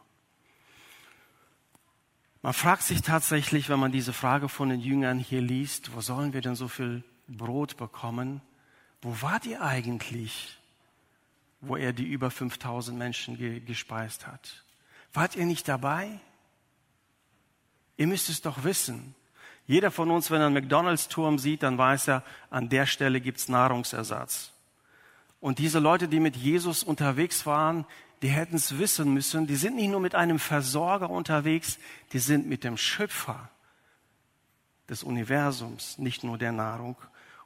Man 2.42 2.52
fragt 2.52 2.82
sich 2.82 3.02
tatsächlich, 3.02 3.68
wenn 3.68 3.80
man 3.80 3.92
diese 3.92 4.12
Frage 4.12 4.48
von 4.48 4.68
den 4.68 4.80
Jüngern 4.80 5.18
hier 5.18 5.40
liest, 5.40 5.94
wo 5.94 6.00
sollen 6.00 6.32
wir 6.32 6.42
denn 6.42 6.54
so 6.54 6.68
viel 6.68 7.02
Brot 7.26 7.76
bekommen? 7.76 8.40
Wo 9.02 9.20
wart 9.20 9.46
ihr 9.46 9.62
eigentlich, 9.62 10.58
wo 11.68 11.76
er 11.76 11.92
die 11.92 12.06
über 12.06 12.30
5000 12.30 12.96
Menschen 12.98 13.36
ge 13.36 13.60
gespeist 13.60 14.26
hat? 14.26 14.64
Wart 15.12 15.36
ihr 15.36 15.46
nicht 15.46 15.68
dabei? 15.68 16.20
Ihr 17.96 18.06
müsst 18.06 18.28
es 18.28 18.42
doch 18.42 18.64
wissen. 18.64 19.14
Jeder 19.66 19.90
von 19.90 20.10
uns, 20.10 20.30
wenn 20.30 20.40
er 20.40 20.46
einen 20.46 20.54
McDonalds-Turm 20.54 21.38
sieht, 21.38 21.62
dann 21.62 21.78
weiß 21.78 22.08
er, 22.08 22.22
an 22.50 22.68
der 22.68 22.86
Stelle 22.86 23.20
gibt's 23.20 23.48
Nahrungsersatz. 23.48 24.52
Und 25.40 25.58
diese 25.58 25.78
Leute, 25.78 26.08
die 26.08 26.20
mit 26.20 26.36
Jesus 26.36 26.82
unterwegs 26.82 27.46
waren, 27.46 27.84
die 28.22 28.28
hätten 28.28 28.56
es 28.56 28.78
wissen 28.78 29.12
müssen, 29.12 29.46
die 29.46 29.56
sind 29.56 29.76
nicht 29.76 29.90
nur 29.90 30.00
mit 30.00 30.14
einem 30.14 30.38
Versorger 30.38 31.10
unterwegs, 31.10 31.78
die 32.12 32.18
sind 32.18 32.46
mit 32.46 32.64
dem 32.64 32.76
Schöpfer 32.76 33.50
des 34.88 35.02
Universums, 35.02 35.98
nicht 35.98 36.24
nur 36.24 36.38
der 36.38 36.52
Nahrung, 36.52 36.96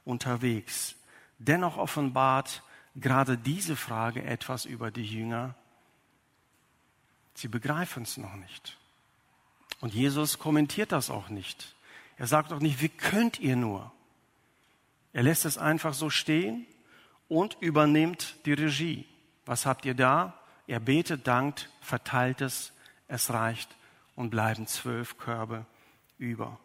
unterwegs. 0.05 0.95
Dennoch 1.39 1.77
offenbart 1.77 2.63
gerade 2.95 3.37
diese 3.37 3.75
Frage 3.75 4.23
etwas 4.23 4.65
über 4.65 4.91
die 4.91 5.05
Jünger. 5.05 5.55
Sie 7.33 7.47
begreifen 7.47 8.03
es 8.03 8.17
noch 8.17 8.35
nicht. 8.35 8.77
Und 9.79 9.93
Jesus 9.93 10.37
kommentiert 10.39 10.91
das 10.91 11.09
auch 11.09 11.29
nicht. 11.29 11.75
Er 12.17 12.27
sagt 12.27 12.51
auch 12.51 12.59
nicht, 12.59 12.81
wie 12.81 12.89
könnt 12.89 13.39
ihr 13.39 13.55
nur? 13.55 13.91
Er 15.13 15.23
lässt 15.23 15.45
es 15.45 15.57
einfach 15.57 15.93
so 15.93 16.09
stehen 16.09 16.65
und 17.27 17.57
übernimmt 17.59 18.35
die 18.45 18.53
Regie. 18.53 19.05
Was 19.45 19.65
habt 19.65 19.85
ihr 19.85 19.95
da? 19.95 20.37
Er 20.67 20.79
betet, 20.79 21.27
dankt, 21.27 21.69
verteilt 21.81 22.41
es, 22.41 22.71
es 23.07 23.31
reicht 23.31 23.75
und 24.15 24.29
bleiben 24.29 24.67
zwölf 24.67 25.17
Körbe 25.17 25.65
über. 26.17 26.59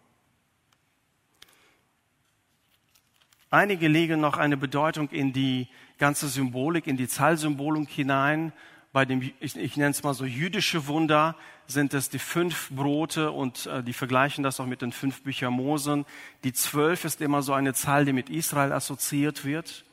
Einige 3.51 3.89
legen 3.89 4.21
noch 4.21 4.37
eine 4.37 4.57
Bedeutung 4.57 5.09
in 5.11 5.33
die 5.33 5.69
ganze 5.99 6.29
Symbolik, 6.29 6.87
in 6.87 6.97
die 6.97 7.09
Zahlsymbolik 7.09 7.89
hinein. 7.89 8.53
Bei 8.93 9.05
dem, 9.05 9.21
ich, 9.41 9.57
ich 9.57 9.77
nenne 9.77 9.91
es 9.91 10.03
mal 10.03 10.15
so 10.15 10.25
jüdische 10.25 10.87
Wunder, 10.87 11.37
sind 11.67 11.95
es 11.95 12.09
die 12.09 12.19
fünf 12.19 12.71
Brote 12.71 13.33
und 13.33 13.67
äh, 13.67 13.83
die 13.83 13.93
vergleichen 13.93 14.45
das 14.45 14.61
auch 14.61 14.67
mit 14.67 14.83
den 14.83 14.93
fünf 14.93 15.23
Büchern 15.23 15.53
Mosen. 15.53 16.07
Die 16.45 16.53
zwölf 16.53 17.05
ist 17.05 17.21
immer 17.21 17.43
so 17.43 17.53
eine 17.53 17.75
Zahl, 17.75 18.05
die 18.05 18.13
mit 18.13 18.31
Israel 18.31 18.73
assoziiert 18.73 19.45
wird, 19.45 19.85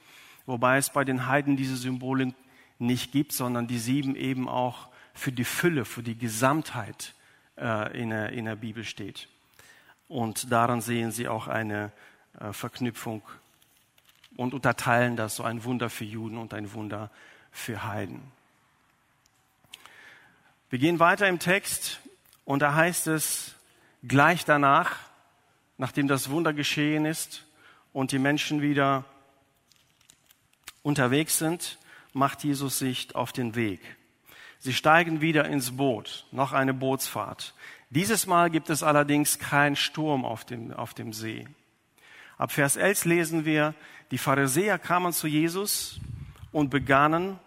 wobei 0.45 0.77
es 0.77 0.89
bei 0.89 1.03
den 1.03 1.27
Heiden 1.27 1.57
diese 1.57 1.75
Symbolik 1.75 2.35
nicht 2.79 3.11
gibt, 3.11 3.33
sondern 3.33 3.67
die 3.67 3.79
sieben 3.79 4.15
eben 4.15 4.47
auch 4.47 4.89
für 5.13 5.31
die 5.31 5.45
Fülle, 5.45 5.85
für 5.85 6.03
die 6.03 6.17
Gesamtheit 6.17 7.13
äh, 7.57 7.99
in, 7.99 8.09
der, 8.09 8.29
in 8.29 8.45
der 8.45 8.55
Bibel 8.55 8.83
steht. 8.83 9.27
Und 10.07 10.51
daran 10.51 10.81
sehen 10.81 11.11
sie 11.11 11.27
auch 11.27 11.47
eine 11.47 11.91
äh, 12.39 12.53
Verknüpfung 12.53 13.23
und 14.35 14.53
unterteilen 14.53 15.15
das 15.15 15.35
so 15.35 15.43
ein 15.43 15.63
Wunder 15.63 15.89
für 15.89 16.05
Juden 16.05 16.37
und 16.37 16.53
ein 16.53 16.73
Wunder 16.73 17.09
für 17.51 17.83
Heiden. 17.83 18.21
Wir 20.69 20.79
gehen 20.79 20.99
weiter 20.99 21.27
im 21.27 21.39
Text 21.39 21.99
und 22.45 22.61
da 22.61 22.73
heißt 22.73 23.07
es 23.07 23.55
gleich 24.07 24.43
danach, 24.43 24.97
nachdem 25.77 26.07
das 26.07 26.29
Wunder 26.29 26.53
geschehen 26.53 27.05
ist 27.05 27.45
und 27.93 28.11
die 28.11 28.19
Menschen 28.19 28.61
wieder 28.61 29.05
unterwegs 30.81 31.37
sind, 31.37 31.77
macht 32.11 32.43
Jesus 32.43 32.79
sich 32.79 33.15
auf 33.15 33.31
den 33.31 33.55
Weg. 33.55 33.81
Sie 34.59 34.73
steigen 34.73 35.21
wieder 35.21 35.45
ins 35.45 35.75
Boot, 35.75 36.25
noch 36.31 36.53
eine 36.53 36.73
Bootsfahrt. 36.73 37.53
Dieses 37.89 38.27
Mal 38.27 38.49
gibt 38.49 38.69
es 38.69 38.81
allerdings 38.81 39.37
keinen 39.37 39.75
Sturm 39.75 40.25
auf 40.25 40.45
dem, 40.45 40.73
auf 40.73 40.93
dem 40.93 41.13
See. 41.13 41.47
Ab 42.37 42.51
Vers 42.51 42.75
11 42.75 43.05
lesen 43.05 43.45
wir, 43.45 43.75
die 44.11 44.17
Pharisäer 44.17 44.79
kamen 44.79 45.13
zu 45.13 45.27
Jesus 45.27 45.99
und 46.51 46.69
begannen 46.69 47.39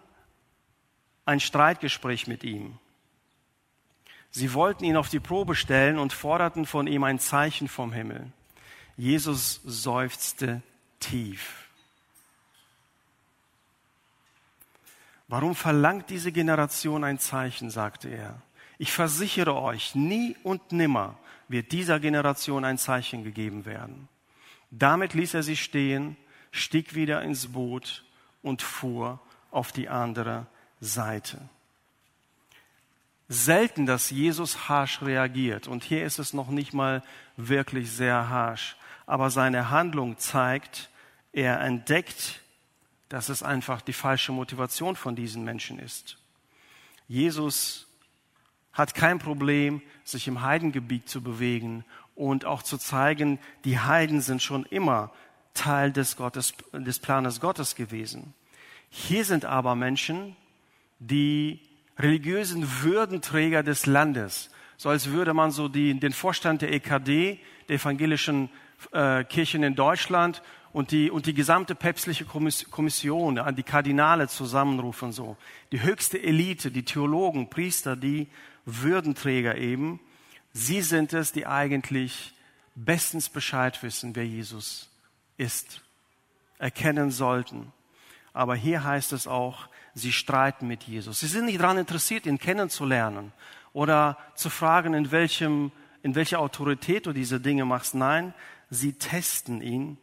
ein 1.25 1.39
Streitgespräch 1.39 2.27
mit 2.27 2.43
ihm. 2.43 2.77
Sie 4.31 4.53
wollten 4.53 4.83
ihn 4.83 4.97
auf 4.97 5.09
die 5.09 5.19
Probe 5.19 5.55
stellen 5.55 5.99
und 5.99 6.13
forderten 6.13 6.65
von 6.65 6.87
ihm 6.87 7.03
ein 7.03 7.19
Zeichen 7.19 7.67
vom 7.67 7.91
Himmel. 7.91 8.31
Jesus 8.95 9.61
seufzte 9.63 10.61
tief. 10.99 11.67
Warum 15.27 15.55
verlangt 15.55 16.09
diese 16.09 16.31
Generation 16.31 17.03
ein 17.03 17.19
Zeichen, 17.19 17.69
sagte 17.69 18.09
er. 18.09 18.41
Ich 18.77 18.91
versichere 18.91 19.55
euch, 19.55 19.95
nie 19.95 20.37
und 20.43 20.71
nimmer 20.71 21.17
wird 21.47 21.71
dieser 21.71 21.99
Generation 21.99 22.63
ein 22.63 22.77
Zeichen 22.77 23.23
gegeben 23.23 23.65
werden. 23.65 24.07
Damit 24.71 25.13
ließ 25.13 25.33
er 25.33 25.43
sie 25.43 25.55
stehen, 25.55 26.17
stieg 26.51 26.95
wieder 26.95 27.21
ins 27.21 27.47
Boot 27.47 28.03
und 28.41 28.61
fuhr 28.61 29.19
auf 29.51 29.71
die 29.71 29.89
andere 29.89 30.45
Seite. 30.79 31.39
Selten, 33.29 33.85
dass 33.85 34.09
Jesus 34.09 34.69
harsch 34.69 35.01
reagiert. 35.01 35.67
Und 35.67 35.83
hier 35.83 36.05
ist 36.05 36.19
es 36.19 36.33
noch 36.33 36.49
nicht 36.49 36.73
mal 36.73 37.03
wirklich 37.35 37.91
sehr 37.91 38.29
harsch. 38.29 38.77
Aber 39.05 39.29
seine 39.29 39.69
Handlung 39.69 40.17
zeigt, 40.17 40.89
er 41.33 41.59
entdeckt 41.59 42.41
dass 43.09 43.29
es 43.29 43.43
einfach 43.43 43.81
die 43.81 43.93
falsche 43.93 44.31
Motivation 44.31 44.95
von 44.95 45.15
diesen 45.15 45.43
Menschen 45.43 45.79
ist. 45.79 46.17
Jesus 47.07 47.87
hat 48.73 48.93
kein 48.93 49.19
Problem, 49.19 49.81
sich 50.03 50.27
im 50.27 50.41
Heidengebiet 50.41 51.09
zu 51.09 51.21
bewegen 51.21 51.85
und 52.17 52.45
auch 52.45 52.63
zu 52.63 52.77
zeigen, 52.77 53.39
die 53.63 53.79
Heiden 53.79 54.21
sind 54.21 54.41
schon 54.41 54.65
immer 54.65 55.11
Teil 55.53 55.91
des, 55.91 56.17
Gottes, 56.17 56.53
des 56.73 56.99
Planes 56.99 57.39
Gottes 57.39 57.75
gewesen. 57.75 58.33
Hier 58.89 59.23
sind 59.23 59.45
aber 59.45 59.75
Menschen, 59.75 60.35
die 60.99 61.59
religiösen 61.97 62.81
Würdenträger 62.81 63.63
des 63.63 63.85
Landes, 63.85 64.49
so 64.77 64.89
als 64.89 65.09
würde 65.09 65.33
man 65.33 65.51
so 65.51 65.67
die, 65.67 65.99
den 65.99 66.13
Vorstand 66.13 66.61
der 66.61 66.71
EKD, 66.71 67.39
der 67.67 67.75
evangelischen 67.75 68.49
äh, 68.91 69.23
Kirchen 69.23 69.63
in 69.63 69.75
Deutschland 69.75 70.43
und 70.71 70.91
die, 70.91 71.09
und 71.09 71.25
die 71.25 71.33
gesamte 71.33 71.73
päpstliche 71.73 72.25
Kommission, 72.25 73.39
an 73.39 73.55
die 73.55 73.63
Kardinale 73.63 74.27
zusammenrufen, 74.27 75.11
so. 75.11 75.37
Die 75.71 75.81
höchste 75.81 76.21
Elite, 76.21 76.69
die 76.69 76.83
Theologen, 76.83 77.49
Priester, 77.49 77.95
die 77.95 78.27
Würdenträger 78.65 79.57
eben, 79.57 79.99
sie 80.53 80.81
sind 80.81 81.13
es, 81.13 81.31
die 81.31 81.45
eigentlich 81.45 82.33
bestens 82.75 83.29
Bescheid 83.29 83.81
wissen, 83.83 84.15
wer 84.15 84.25
Jesus 84.25 84.89
ist, 85.37 85.81
erkennen 86.59 87.11
sollten. 87.11 87.71
Aber 88.33 88.55
hier 88.55 88.83
heißt 88.83 89.13
es 89.13 89.27
auch, 89.27 89.67
sie 89.95 90.13
streiten 90.13 90.67
mit 90.67 90.83
Jesus. 90.83 91.19
Sie 91.19 91.27
sind 91.27 91.45
nicht 91.45 91.59
daran 91.59 91.77
interessiert, 91.77 92.25
ihn 92.25 92.37
kennenzulernen 92.37 93.33
oder 93.73 94.17
zu 94.35 94.49
fragen, 94.49 94.93
in, 94.93 95.11
welchem, 95.11 95.71
in 96.03 96.15
welcher 96.15 96.39
Autorität 96.39 97.07
du 97.07 97.13
diese 97.13 97.39
Dinge 97.39 97.65
machst. 97.65 97.95
Nein, 97.95 98.33
sie 98.69 98.93
testen 98.93 99.61
ihn 99.61 99.97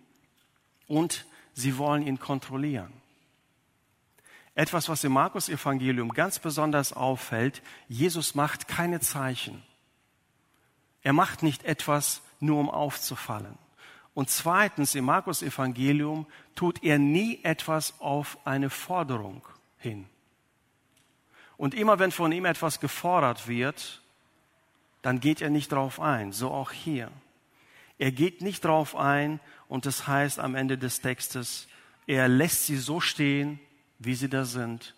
und 0.88 1.26
sie 1.54 1.78
wollen 1.78 2.06
ihn 2.06 2.18
kontrollieren. 2.18 2.92
Etwas, 4.56 4.88
was 4.88 5.02
im 5.02 5.12
Markus-Evangelium 5.12 6.10
ganz 6.10 6.38
besonders 6.38 6.92
auffällt, 6.92 7.62
Jesus 7.88 8.34
macht 8.34 8.68
keine 8.68 9.00
Zeichen. 9.00 9.62
Er 11.04 11.12
macht 11.12 11.44
nicht 11.44 11.64
etwas 11.64 12.22
nur 12.40 12.58
um 12.58 12.68
aufzufallen. 12.68 13.56
Und 14.14 14.30
zweitens, 14.30 14.94
im 14.94 15.04
Markus-Evangelium 15.04 16.26
tut 16.54 16.82
er 16.82 16.98
nie 16.98 17.40
etwas 17.42 18.00
auf 18.00 18.38
eine 18.44 18.70
Forderung 18.70 19.42
hin. 19.78 20.06
Und 21.56 21.74
immer 21.74 21.98
wenn 21.98 22.10
von 22.10 22.32
ihm 22.32 22.44
etwas 22.46 22.80
gefordert 22.80 23.46
wird, 23.46 24.02
dann 25.02 25.20
geht 25.20 25.40
er 25.40 25.50
nicht 25.50 25.70
drauf 25.70 26.00
ein. 26.00 26.32
So 26.32 26.50
auch 26.50 26.72
hier. 26.72 27.10
Er 27.98 28.10
geht 28.10 28.40
nicht 28.40 28.64
drauf 28.64 28.96
ein 28.96 29.40
und 29.68 29.86
das 29.86 30.08
heißt 30.08 30.38
am 30.38 30.54
Ende 30.54 30.78
des 30.78 31.00
Textes, 31.00 31.68
er 32.06 32.28
lässt 32.28 32.66
sie 32.66 32.76
so 32.76 33.00
stehen, 33.00 33.60
wie 33.98 34.14
sie 34.14 34.28
da 34.28 34.44
sind 34.44 34.94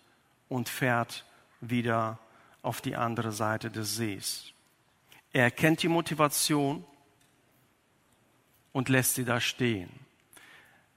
und 0.49 0.69
fährt 0.69 1.25
wieder 1.61 2.19
auf 2.61 2.81
die 2.81 2.95
andere 2.95 3.31
Seite 3.31 3.69
des 3.69 3.95
Sees. 3.95 4.53
Er 5.37 5.43
erkennt 5.43 5.83
die 5.83 5.87
Motivation 5.87 6.83
und 8.71 8.89
lässt 8.89 9.13
sie 9.13 9.23
da 9.23 9.39
stehen. 9.39 9.91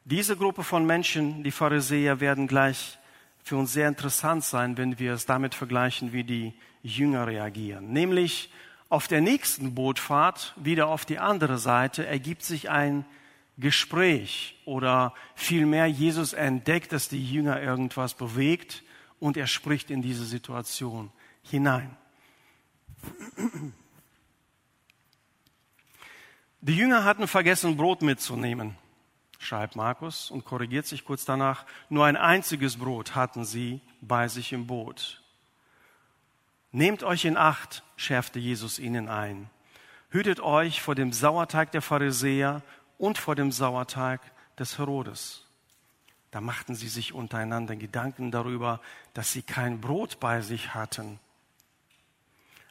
Diese 0.06 0.34
Gruppe 0.34 0.64
von 0.64 0.86
Menschen, 0.86 1.42
die 1.42 1.50
Pharisäer, 1.50 2.20
werden 2.20 2.46
gleich 2.46 2.98
für 3.44 3.58
uns 3.58 3.74
sehr 3.74 3.86
interessant 3.86 4.42
sein, 4.42 4.78
wenn 4.78 4.98
wir 4.98 5.12
es 5.12 5.26
damit 5.26 5.54
vergleichen, 5.54 6.14
wie 6.14 6.24
die 6.24 6.54
Jünger 6.82 7.26
reagieren. 7.26 7.92
Nämlich 7.92 8.50
auf 8.88 9.08
der 9.08 9.20
nächsten 9.20 9.74
Bootfahrt, 9.74 10.54
wieder 10.56 10.86
auf 10.86 11.04
die 11.04 11.18
andere 11.18 11.58
Seite, 11.58 12.06
ergibt 12.06 12.42
sich 12.42 12.70
ein 12.70 13.04
Gespräch 13.58 14.58
oder 14.64 15.12
vielmehr 15.34 15.86
Jesus 15.86 16.32
entdeckt, 16.32 16.92
dass 16.92 17.10
die 17.10 17.22
Jünger 17.22 17.60
irgendwas 17.60 18.14
bewegt 18.14 18.84
und 19.18 19.36
er 19.36 19.46
spricht 19.46 19.90
in 19.90 20.00
diese 20.00 20.24
Situation 20.24 21.12
hinein. 21.42 21.94
Die 26.62 26.76
Jünger 26.76 27.04
hatten 27.04 27.26
vergessen, 27.26 27.78
Brot 27.78 28.02
mitzunehmen, 28.02 28.76
schreibt 29.38 29.76
Markus 29.76 30.30
und 30.30 30.44
korrigiert 30.44 30.86
sich 30.86 31.06
kurz 31.06 31.24
danach. 31.24 31.64
Nur 31.88 32.04
ein 32.04 32.16
einziges 32.16 32.76
Brot 32.76 33.14
hatten 33.14 33.46
sie 33.46 33.80
bei 34.02 34.28
sich 34.28 34.52
im 34.52 34.66
Boot. 34.66 35.22
Nehmt 36.70 37.02
euch 37.02 37.24
in 37.24 37.38
Acht, 37.38 37.82
schärfte 37.96 38.38
Jesus 38.38 38.78
ihnen 38.78 39.08
ein. 39.08 39.48
Hütet 40.10 40.40
euch 40.40 40.82
vor 40.82 40.94
dem 40.94 41.12
Sauerteig 41.14 41.72
der 41.72 41.82
Pharisäer 41.82 42.62
und 42.98 43.16
vor 43.16 43.34
dem 43.34 43.52
Sauerteig 43.52 44.20
des 44.58 44.76
Herodes. 44.76 45.46
Da 46.30 46.42
machten 46.42 46.74
sie 46.74 46.88
sich 46.88 47.14
untereinander 47.14 47.74
Gedanken 47.74 48.30
darüber, 48.30 48.80
dass 49.14 49.32
sie 49.32 49.42
kein 49.42 49.80
Brot 49.80 50.20
bei 50.20 50.42
sich 50.42 50.74
hatten. 50.74 51.18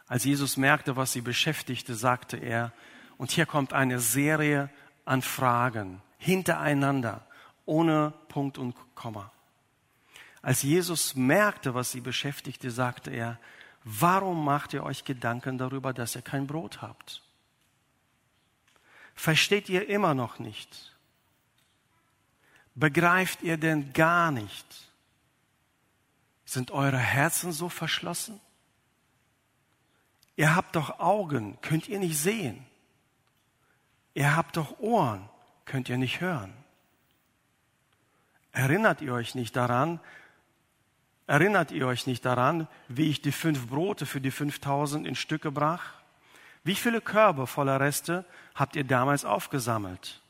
Als 0.08 0.24
Jesus 0.24 0.58
merkte, 0.58 0.96
was 0.96 1.12
sie 1.12 1.22
beschäftigte, 1.22 1.96
sagte 1.96 2.38
er, 2.38 2.72
und 3.20 3.32
hier 3.32 3.46
kommt 3.46 3.74
eine 3.74 4.00
Serie 4.00 4.70
an 5.04 5.22
Fragen 5.22 6.02
hintereinander, 6.18 7.28
ohne 7.66 8.14
Punkt 8.30 8.58
und 8.58 8.74
Komma. 8.96 9.30
Als 10.42 10.64
Jesus 10.64 11.16
merkte, 11.16 11.74
was 11.74 11.92
sie 11.92 12.00
beschäftigte, 12.00 12.72
sagte 12.72 13.12
er, 13.12 13.38
warum 13.84 14.46
macht 14.46 14.74
ihr 14.74 14.84
euch 14.84 15.04
Gedanken 15.04 15.58
darüber, 15.58 15.92
dass 15.92 16.16
ihr 16.16 16.22
kein 16.22 16.48
Brot 16.48 16.82
habt? 16.82 17.22
Versteht 19.16 19.68
ihr 19.68 19.90
immer 19.90 20.14
noch 20.14 20.40
nicht? 20.40 20.96
Begreift 22.74 23.42
ihr 23.42 23.58
denn 23.58 23.92
gar 23.92 24.32
nicht? 24.32 24.66
Sind 26.46 26.72
eure 26.72 26.98
Herzen 26.98 27.52
so 27.52 27.68
verschlossen? 27.68 28.40
Ihr 30.38 30.56
habt 30.56 30.78
doch 30.78 31.00
Augen, 31.02 31.58
könnt 31.60 31.90
ihr 31.90 32.00
nicht 32.00 32.18
sehen? 32.18 32.66
Ihr 34.20 34.36
habt 34.36 34.58
doch 34.58 34.80
Ohren, 34.80 35.30
könnt 35.64 35.88
ihr 35.88 35.98
nicht 35.98 36.20
hören? 36.20 36.54
Erinnert 38.52 39.00
ihr 39.00 39.14
euch 39.14 39.34
nicht 39.34 39.56
daran, 39.56 40.02
erinnert 41.26 41.72
ihr 41.72 41.88
euch 41.88 42.06
nicht 42.06 42.26
daran, 42.26 42.68
wie 42.90 43.10
ich 43.10 43.22
die 43.22 43.32
fünf 43.32 43.70
Brote 43.70 44.06
für 44.06 44.20
die 44.20 44.32
5000 44.32 45.08
in 45.08 45.16
Stücke 45.16 45.54
brach? 45.54 45.94
Wie 46.66 46.76
viele 46.76 47.00
Körbe 47.00 47.48
voller 47.48 47.80
Reste 47.80 48.26
habt 48.56 48.76
ihr 48.76 48.84
damals 48.84 49.24
aufgesammelt? 49.24 50.22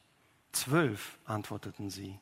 Zwölf, 0.51 1.17
antworteten 1.25 1.89
sie. 1.89 2.19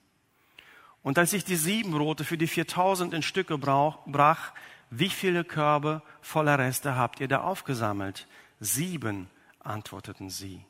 Und 1.03 1.17
als 1.17 1.33
ich 1.33 1.43
die 1.43 1.57
sieben 1.57 1.91
Brote 1.91 2.23
für 2.23 2.37
die 2.37 2.47
4000 2.47 3.13
in 3.13 3.23
Stücke 3.23 3.57
brach, 3.57 4.53
wie 4.89 5.09
viele 5.09 5.43
Körbe 5.43 6.01
voller 6.21 6.59
Reste 6.59 6.95
habt 6.95 7.19
ihr 7.19 7.27
da 7.27 7.41
aufgesammelt? 7.41 8.25
Sieben, 8.61 9.29
antworteten 9.59 10.29
sie. 10.29 10.63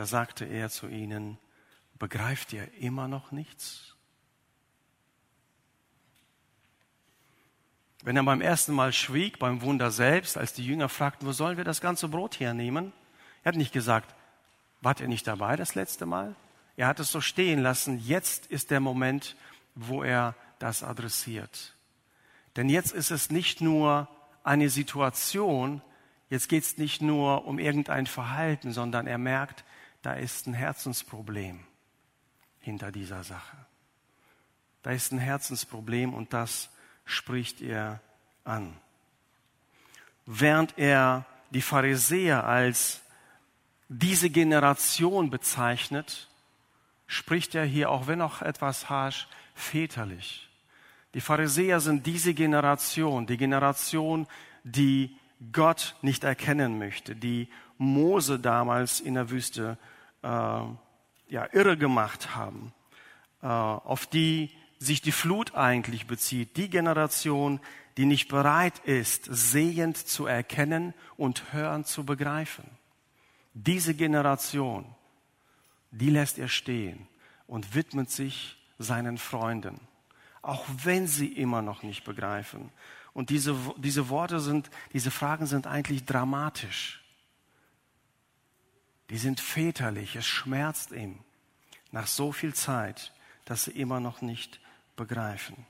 Da 0.00 0.06
sagte 0.06 0.46
er 0.46 0.70
zu 0.70 0.88
ihnen, 0.88 1.36
begreift 1.98 2.54
ihr 2.54 2.72
immer 2.80 3.06
noch 3.06 3.32
nichts? 3.32 3.96
Wenn 8.02 8.16
er 8.16 8.22
beim 8.22 8.40
ersten 8.40 8.72
Mal 8.72 8.94
schwieg, 8.94 9.38
beim 9.38 9.60
Wunder 9.60 9.90
selbst, 9.90 10.38
als 10.38 10.54
die 10.54 10.64
Jünger 10.64 10.88
fragten, 10.88 11.28
wo 11.28 11.32
sollen 11.32 11.58
wir 11.58 11.64
das 11.64 11.82
ganze 11.82 12.08
Brot 12.08 12.40
hernehmen? 12.40 12.94
Er 13.44 13.50
hat 13.50 13.56
nicht 13.56 13.74
gesagt, 13.74 14.14
wart 14.80 15.00
ihr 15.00 15.08
nicht 15.08 15.26
dabei 15.26 15.56
das 15.56 15.74
letzte 15.74 16.06
Mal? 16.06 16.34
Er 16.78 16.86
hat 16.86 16.98
es 16.98 17.12
so 17.12 17.20
stehen 17.20 17.60
lassen. 17.60 17.98
Jetzt 17.98 18.46
ist 18.46 18.70
der 18.70 18.80
Moment, 18.80 19.36
wo 19.74 20.02
er 20.02 20.34
das 20.60 20.82
adressiert. 20.82 21.76
Denn 22.56 22.70
jetzt 22.70 22.92
ist 22.92 23.10
es 23.10 23.28
nicht 23.28 23.60
nur 23.60 24.08
eine 24.44 24.70
Situation, 24.70 25.82
jetzt 26.30 26.48
geht 26.48 26.64
es 26.64 26.78
nicht 26.78 27.02
nur 27.02 27.44
um 27.44 27.58
irgendein 27.58 28.06
Verhalten, 28.06 28.72
sondern 28.72 29.06
er 29.06 29.18
merkt, 29.18 29.62
da 30.02 30.14
ist 30.14 30.46
ein 30.46 30.54
Herzensproblem 30.54 31.60
hinter 32.60 32.92
dieser 32.92 33.24
Sache. 33.24 33.56
Da 34.82 34.92
ist 34.92 35.12
ein 35.12 35.18
Herzensproblem 35.18 36.14
und 36.14 36.32
das 36.32 36.70
spricht 37.04 37.60
er 37.60 38.00
an. 38.44 38.76
Während 40.26 40.78
er 40.78 41.26
die 41.50 41.62
Pharisäer 41.62 42.44
als 42.44 43.00
diese 43.88 44.30
Generation 44.30 45.30
bezeichnet, 45.30 46.28
spricht 47.06 47.54
er 47.54 47.64
hier, 47.64 47.90
auch 47.90 48.06
wenn 48.06 48.22
auch 48.22 48.40
etwas 48.40 48.88
harsch, 48.88 49.26
väterlich. 49.54 50.48
Die 51.14 51.20
Pharisäer 51.20 51.80
sind 51.80 52.06
diese 52.06 52.34
Generation, 52.34 53.26
die 53.26 53.36
Generation, 53.36 54.28
die 54.62 55.16
Gott 55.52 55.96
nicht 56.02 56.22
erkennen 56.22 56.78
möchte, 56.78 57.16
die 57.16 57.48
Mose 57.78 58.38
damals 58.38 59.00
in 59.00 59.14
der 59.14 59.30
Wüste 59.30 59.76
äh, 60.22 60.28
ja, 60.28 61.48
irre 61.52 61.76
gemacht 61.76 62.34
haben, 62.34 62.72
äh, 63.42 63.46
auf 63.46 64.06
die 64.06 64.50
sich 64.78 65.02
die 65.02 65.12
Flut 65.12 65.54
eigentlich 65.54 66.06
bezieht. 66.06 66.56
Die 66.56 66.70
Generation, 66.70 67.60
die 67.96 68.06
nicht 68.06 68.28
bereit 68.28 68.78
ist, 68.80 69.26
sehend 69.30 69.96
zu 69.96 70.26
erkennen 70.26 70.94
und 71.16 71.52
hörend 71.52 71.86
zu 71.86 72.04
begreifen. 72.04 72.64
Diese 73.52 73.94
Generation, 73.94 74.86
die 75.90 76.10
lässt 76.10 76.38
er 76.38 76.48
stehen 76.48 77.06
und 77.46 77.74
widmet 77.74 78.10
sich 78.10 78.56
seinen 78.78 79.18
Freunden, 79.18 79.80
auch 80.40 80.64
wenn 80.84 81.06
sie 81.06 81.28
immer 81.28 81.62
noch 81.62 81.82
nicht 81.82 82.04
begreifen. 82.04 82.70
Und 83.12 83.30
diese, 83.30 83.56
diese 83.76 84.08
Worte 84.08 84.40
sind, 84.40 84.70
diese 84.92 85.10
Fragen 85.10 85.46
sind 85.46 85.66
eigentlich 85.66 86.04
dramatisch. 86.04 86.99
Die 89.10 89.18
sind 89.18 89.40
väterlich. 89.40 90.16
Es 90.16 90.26
schmerzt 90.26 90.92
ihm 90.92 91.18
nach 91.92 92.06
so 92.06 92.32
viel 92.32 92.54
Zeit, 92.54 93.12
dass 93.44 93.64
sie 93.64 93.72
immer 93.72 94.00
noch 94.00 94.22
nicht 94.22 94.60
begreifen. 94.96 95.66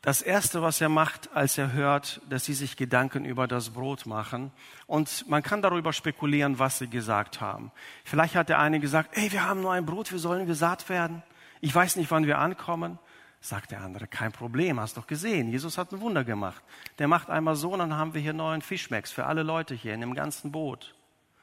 Das 0.00 0.20
Erste, 0.20 0.62
was 0.62 0.80
er 0.80 0.88
macht, 0.88 1.30
als 1.32 1.56
er 1.58 1.72
hört, 1.72 2.20
dass 2.28 2.44
sie 2.44 2.54
sich 2.54 2.76
Gedanken 2.76 3.24
über 3.24 3.46
das 3.46 3.70
Brot 3.70 4.04
machen, 4.04 4.50
und 4.88 5.28
man 5.28 5.44
kann 5.44 5.62
darüber 5.62 5.92
spekulieren, 5.92 6.58
was 6.58 6.78
sie 6.78 6.88
gesagt 6.88 7.40
haben. 7.40 7.70
Vielleicht 8.02 8.34
hat 8.34 8.48
der 8.48 8.58
eine 8.58 8.80
gesagt, 8.80 9.16
ey, 9.16 9.30
wir 9.30 9.44
haben 9.44 9.60
nur 9.60 9.72
ein 9.72 9.86
Brot, 9.86 10.10
wir 10.10 10.18
sollen 10.18 10.46
gesatt 10.46 10.88
werden. 10.88 11.22
Ich 11.60 11.72
weiß 11.72 11.94
nicht, 11.94 12.10
wann 12.10 12.26
wir 12.26 12.38
ankommen. 12.38 12.98
Sagt 13.44 13.72
der 13.72 13.80
andere, 13.80 14.06
kein 14.06 14.30
Problem, 14.30 14.78
hast 14.78 14.96
doch 14.96 15.08
gesehen, 15.08 15.50
Jesus 15.50 15.76
hat 15.76 15.90
ein 15.90 16.00
Wunder 16.00 16.22
gemacht. 16.22 16.62
Der 17.00 17.08
macht 17.08 17.28
einmal 17.28 17.56
so, 17.56 17.72
und 17.72 17.80
dann 17.80 17.96
haben 17.96 18.14
wir 18.14 18.20
hier 18.20 18.32
neuen 18.32 18.62
Fischmecks 18.62 19.10
für 19.10 19.26
alle 19.26 19.42
Leute 19.42 19.74
hier 19.74 19.94
in 19.94 20.00
dem 20.00 20.14
ganzen 20.14 20.52
Boot. 20.52 20.94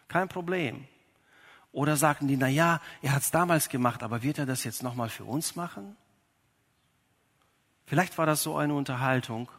Kein 0.08 0.30
Problem. 0.30 0.88
Oder 1.74 1.98
sagten 1.98 2.30
die, 2.30 2.38
na 2.38 2.48
ja, 2.48 2.80
er 3.02 3.12
hat 3.12 3.24
es 3.24 3.32
damals 3.32 3.68
gemacht, 3.68 4.02
aber 4.02 4.24
wird 4.24 4.40
er 4.40 4.46
das 4.46 4.64
jetzt 4.64 4.82
nochmal 4.82 5.10
für 5.10 5.26
uns 5.26 5.58
machen? 5.58 5.98
Vielleicht 7.86 8.18
war 8.18 8.26
das 8.26 8.44
so 8.44 8.56
eine 8.56 8.76
Unterhaltung 8.76 9.50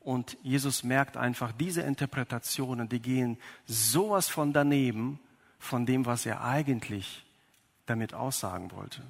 und 0.00 0.38
Jesus 0.42 0.84
merkt 0.84 1.18
einfach, 1.18 1.52
diese 1.52 1.82
Interpretationen, 1.82 2.88
die 2.88 3.00
gehen 3.00 3.36
sowas 3.66 4.30
von 4.30 4.54
daneben, 4.54 5.20
von 5.58 5.84
dem, 5.84 6.06
was 6.06 6.24
er 6.24 6.42
eigentlich 6.42 7.26
damit 7.84 8.14
aussagen 8.14 8.72
wollte. 8.72 9.02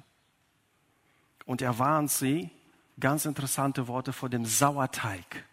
Und 1.45 1.61
er 1.61 1.79
warnt 1.79 2.11
sie, 2.11 2.51
ganz 2.99 3.25
interessante 3.25 3.87
Worte, 3.87 4.13
vor 4.13 4.29
dem 4.29 4.45
Sauerteig. 4.45 5.45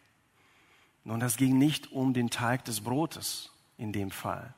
Nun, 1.05 1.21
das 1.21 1.37
ging 1.37 1.59
nicht 1.59 1.93
um 1.93 2.13
den 2.13 2.31
Teig 2.31 2.65
des 2.65 2.81
Brotes 2.83 3.51
in 3.79 3.93
dem 3.93 4.11
Fall. 4.11 4.55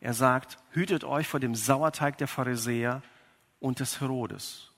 Er 0.00 0.14
sagt, 0.14 0.58
hütet 0.70 1.04
euch 1.04 1.28
vor 1.28 1.40
dem 1.40 1.54
Sauerteig 1.54 2.18
der 2.18 2.28
Pharisäer 2.28 3.02
und 3.60 3.78
des 3.78 4.00
Herodes. 4.00 4.70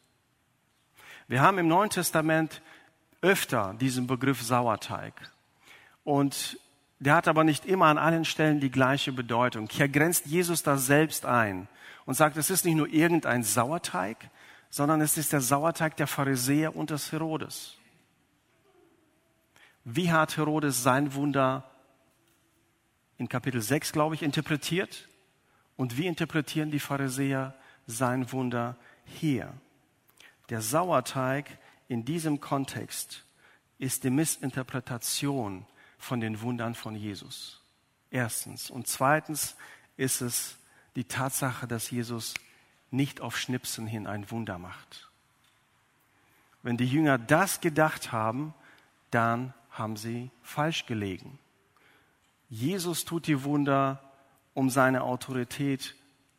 Wir 1.28 1.40
haben 1.40 1.58
im 1.58 1.68
Neuen 1.68 1.88
Testament 1.88 2.60
öfter 3.22 3.74
diesen 3.80 4.06
Begriff 4.06 4.42
Sauerteig. 4.42 5.14
Und 6.02 6.58
der 6.98 7.14
hat 7.14 7.28
aber 7.28 7.44
nicht 7.44 7.64
immer 7.64 7.86
an 7.86 7.98
allen 7.98 8.24
Stellen 8.24 8.60
die 8.60 8.70
gleiche 8.70 9.12
Bedeutung. 9.12 9.68
Hier 9.70 9.88
grenzt 9.88 10.26
Jesus 10.26 10.62
da 10.62 10.76
selbst 10.76 11.24
ein 11.24 11.68
und 12.04 12.14
sagt, 12.14 12.36
es 12.36 12.50
ist 12.50 12.64
nicht 12.64 12.74
nur 12.74 12.88
irgendein 12.88 13.42
Sauerteig, 13.42 14.28
sondern 14.74 15.00
es 15.02 15.16
ist 15.16 15.32
der 15.32 15.40
Sauerteig 15.40 15.96
der 15.98 16.08
Pharisäer 16.08 16.74
und 16.74 16.90
des 16.90 17.12
Herodes. 17.12 17.76
Wie 19.84 20.10
hat 20.10 20.36
Herodes 20.36 20.82
sein 20.82 21.14
Wunder 21.14 21.70
in 23.16 23.28
Kapitel 23.28 23.62
6, 23.62 23.92
glaube 23.92 24.16
ich, 24.16 24.22
interpretiert? 24.22 25.08
Und 25.76 25.96
wie 25.96 26.08
interpretieren 26.08 26.72
die 26.72 26.80
Pharisäer 26.80 27.54
sein 27.86 28.32
Wunder 28.32 28.76
hier? 29.04 29.54
Der 30.48 30.60
Sauerteig 30.60 31.56
in 31.86 32.04
diesem 32.04 32.40
Kontext 32.40 33.24
ist 33.78 34.02
die 34.02 34.10
Missinterpretation 34.10 35.66
von 35.98 36.18
den 36.18 36.40
Wundern 36.40 36.74
von 36.74 36.96
Jesus. 36.96 37.62
Erstens. 38.10 38.70
Und 38.70 38.88
zweitens 38.88 39.54
ist 39.96 40.20
es 40.20 40.56
die 40.96 41.04
Tatsache, 41.04 41.68
dass 41.68 41.92
Jesus 41.92 42.34
nicht 42.94 43.20
auf 43.20 43.36
Schnipsen 43.38 43.86
hin 43.86 44.06
ein 44.06 44.30
Wunder 44.30 44.58
macht. 44.58 45.10
Wenn 46.62 46.76
die 46.76 46.86
Jünger 46.86 47.18
das 47.18 47.60
gedacht 47.60 48.12
haben, 48.12 48.54
dann 49.10 49.52
haben 49.70 49.96
sie 49.96 50.30
falsch 50.42 50.86
gelegen. 50.86 51.38
Jesus 52.48 53.04
tut 53.04 53.26
die 53.26 53.44
Wunder 53.44 54.00
um 54.54 54.70
seine 54.70 55.02
Autorität 55.02 55.94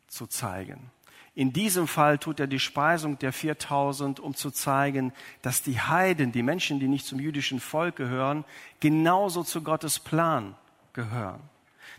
zu 0.08 0.26
zeigen. 0.26 0.90
In 1.34 1.52
diesem 1.52 1.86
Fall 1.86 2.18
tut 2.18 2.40
er 2.40 2.46
die 2.46 2.58
Speisung 2.58 3.18
der 3.18 3.30
4000, 3.30 4.20
um 4.20 4.34
zu 4.34 4.50
zeigen, 4.50 5.12
dass 5.42 5.62
die 5.62 5.78
Heiden, 5.78 6.32
die 6.32 6.42
Menschen, 6.42 6.80
die 6.80 6.88
nicht 6.88 7.04
zum 7.04 7.20
jüdischen 7.20 7.60
Volk 7.60 7.96
gehören, 7.96 8.46
genauso 8.80 9.42
zu 9.42 9.62
Gottes 9.62 9.98
Plan 9.98 10.56
gehören. 10.94 11.40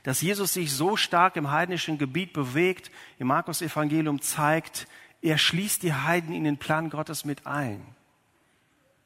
Dass 0.04 0.21
Jesus 0.21 0.54
sich 0.54 0.71
so 0.73 0.97
stark 0.97 1.36
im 1.36 1.52
heidnischen 1.52 1.97
Gebiet 1.97 2.34
bewegt, 2.34 2.91
im 3.19 3.28
Markus 3.28 3.62
Evangelium 3.62 4.21
zeigt, 4.21 4.88
er 5.21 5.38
schließt 5.38 5.84
die 5.84 5.93
Heiden 5.93 6.34
in 6.34 6.43
den 6.43 6.58
Plan 6.58 6.89
Gottes 6.89 7.26
mit 7.26 7.45
ein. 7.45 7.84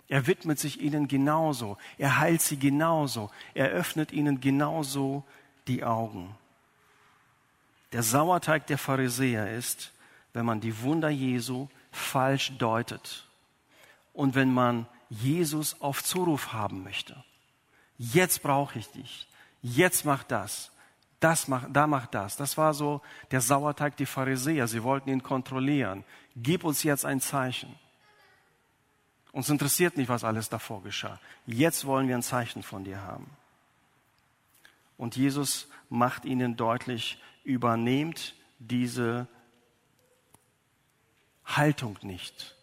Er 0.08 0.28
widmet 0.28 0.60
sich 0.60 0.82
ihnen 0.82 1.08
genauso, 1.08 1.78
er 1.98 2.20
heilt 2.20 2.42
sie 2.42 2.58
genauso, 2.58 3.32
er 3.54 3.70
öffnet 3.70 4.12
ihnen 4.12 4.42
genauso 4.42 5.24
die 5.68 5.86
Augen. 5.86 6.36
Der 7.94 8.04
Sauerteig 8.04 8.68
der 8.68 8.78
Pharisäer 8.78 9.56
ist, 9.56 9.94
wenn 10.34 10.46
man 10.46 10.60
die 10.60 10.82
Wunder 10.82 11.10
Jesu 11.10 11.70
falsch 11.92 12.52
deutet 12.58 13.26
und 14.14 14.36
wenn 14.36 14.54
man 14.54 14.86
Jesus 15.10 15.80
auf 15.82 16.04
Zuruf 16.04 16.54
haben 16.54 16.84
möchte. 16.84 17.22
Jetzt 17.98 18.42
brauche 18.42 18.80
ich 18.80 18.88
dich. 18.92 19.28
Jetzt 19.62 20.06
mach 20.06 20.24
das. 20.24 20.71
Das 21.22 21.48
mach, 21.48 21.68
da 21.72 21.86
mach 21.86 22.08
das. 22.08 22.36
Das 22.36 22.58
war 22.58 22.74
so 22.74 23.00
der 23.30 23.42
Sauerteig 23.42 23.96
die 23.96 24.08
Pharisäer. 24.08 24.68
Sie 24.68 24.82
wollten 24.82 25.10
ihn 25.10 25.22
kontrollieren. 25.22 26.04
Gib 26.36 26.64
uns 26.64 26.82
jetzt 26.82 27.06
ein 27.06 27.22
Zeichen. 27.22 27.78
Uns 29.32 29.48
interessiert 29.48 29.98
nicht, 29.98 30.10
was 30.10 30.24
alles 30.24 30.50
davor 30.50 30.82
geschah. 30.82 31.20
Jetzt 31.46 31.86
wollen 31.86 32.08
wir 32.08 32.16
ein 32.16 32.24
Zeichen 32.24 32.64
von 32.64 32.84
dir 32.84 33.04
haben. 33.04 33.30
Und 34.98 35.16
Jesus 35.16 35.70
macht 35.90 36.26
ihnen 36.26 36.58
deutlich, 36.58 37.22
übernehmt 37.44 38.34
diese 38.58 39.28
Haltung 41.46 42.00
nicht. 42.02 42.56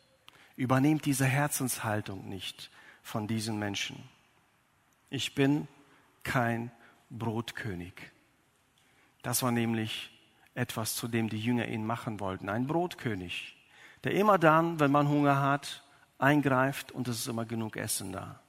Übernehmt 0.57 1.07
diese 1.07 1.27
Herzenshaltung 1.27 2.29
nicht 2.29 2.71
von 3.05 3.29
diesen 3.29 3.57
Menschen. 3.61 4.03
Ich 5.11 5.37
bin 5.37 5.69
kein 6.25 6.73
Brotkönig. 7.09 7.95
Das 9.23 9.43
war 9.43 9.51
nämlich 9.51 10.11
etwas, 10.55 10.97
zu 10.97 11.09
dem 11.09 11.29
die 11.29 11.41
Jünger 11.41 11.69
ihn 11.69 11.87
machen 11.87 12.21
wollten. 12.21 12.49
Ein 12.49 12.67
Brotkönig, 12.67 13.57
der 14.05 14.13
immer 14.13 14.39
dann, 14.39 14.81
wenn 14.81 14.91
man 14.91 15.09
Hunger 15.09 15.41
hat, 15.41 15.85
eingreift 16.19 16.93
und 16.93 17.09
es 17.09 17.21
ist 17.21 17.29
immer 17.29 17.45
genug 17.45 17.77
Essen 17.77 18.13
da. 18.13 18.41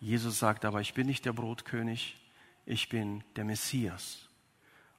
Jesus 0.00 0.38
sagt 0.38 0.64
aber, 0.64 0.80
ich 0.80 0.94
bin 0.94 1.06
nicht 1.06 1.24
der 1.24 1.32
Brotkönig, 1.32 2.16
ich 2.66 2.88
bin 2.88 3.24
der 3.36 3.44
Messias. 3.44 4.28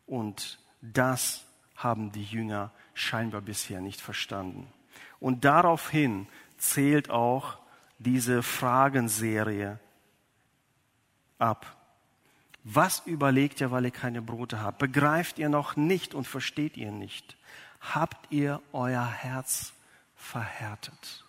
Und 0.05 0.59
das 0.81 1.45
haben 1.75 2.11
die 2.11 2.23
Jünger 2.23 2.71
scheinbar 2.93 3.41
bisher 3.41 3.81
nicht 3.81 4.01
verstanden. 4.01 4.71
Und 5.19 5.45
daraufhin 5.45 6.27
zählt 6.57 7.09
auch 7.09 7.57
diese 7.97 8.43
Fragenserie 8.43 9.79
ab. 11.37 11.80
Was 12.63 13.01
überlegt 13.05 13.61
ihr, 13.61 13.71
weil 13.71 13.85
ihr 13.85 13.91
keine 13.91 14.21
Brote 14.21 14.61
habt? 14.61 14.77
Begreift 14.77 15.39
ihr 15.39 15.49
noch 15.49 15.75
nicht 15.75 16.13
und 16.13 16.27
versteht 16.27 16.77
ihr 16.77 16.91
nicht? 16.91 17.35
Habt 17.79 18.31
ihr 18.31 18.61
euer 18.71 19.05
Herz 19.05 19.73
verhärtet? 20.15 21.25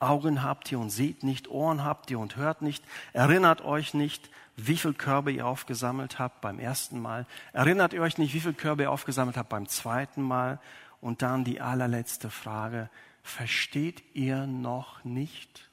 Augen 0.00 0.42
habt 0.42 0.72
ihr 0.72 0.78
und 0.78 0.90
seht 0.90 1.22
nicht, 1.22 1.48
Ohren 1.48 1.84
habt 1.84 2.10
ihr 2.10 2.18
und 2.18 2.36
hört 2.36 2.62
nicht, 2.62 2.82
erinnert 3.12 3.60
euch 3.60 3.92
nicht, 3.92 4.30
wie 4.56 4.76
viel 4.76 4.94
Körbe 4.94 5.30
ihr 5.30 5.46
aufgesammelt 5.46 6.18
habt 6.18 6.40
beim 6.40 6.58
ersten 6.58 7.00
Mal. 7.00 7.26
Erinnert 7.52 7.92
ihr 7.92 8.02
euch 8.02 8.18
nicht, 8.18 8.34
wie 8.34 8.40
viel 8.40 8.54
Körbe 8.54 8.84
ihr 8.84 8.90
aufgesammelt 8.90 9.36
habt 9.36 9.50
beim 9.50 9.68
zweiten 9.68 10.22
Mal? 10.22 10.58
Und 11.00 11.22
dann 11.22 11.44
die 11.44 11.60
allerletzte 11.60 12.30
Frage, 12.30 12.90
versteht 13.22 14.02
ihr 14.14 14.46
noch 14.46 15.04
nicht? 15.04 15.70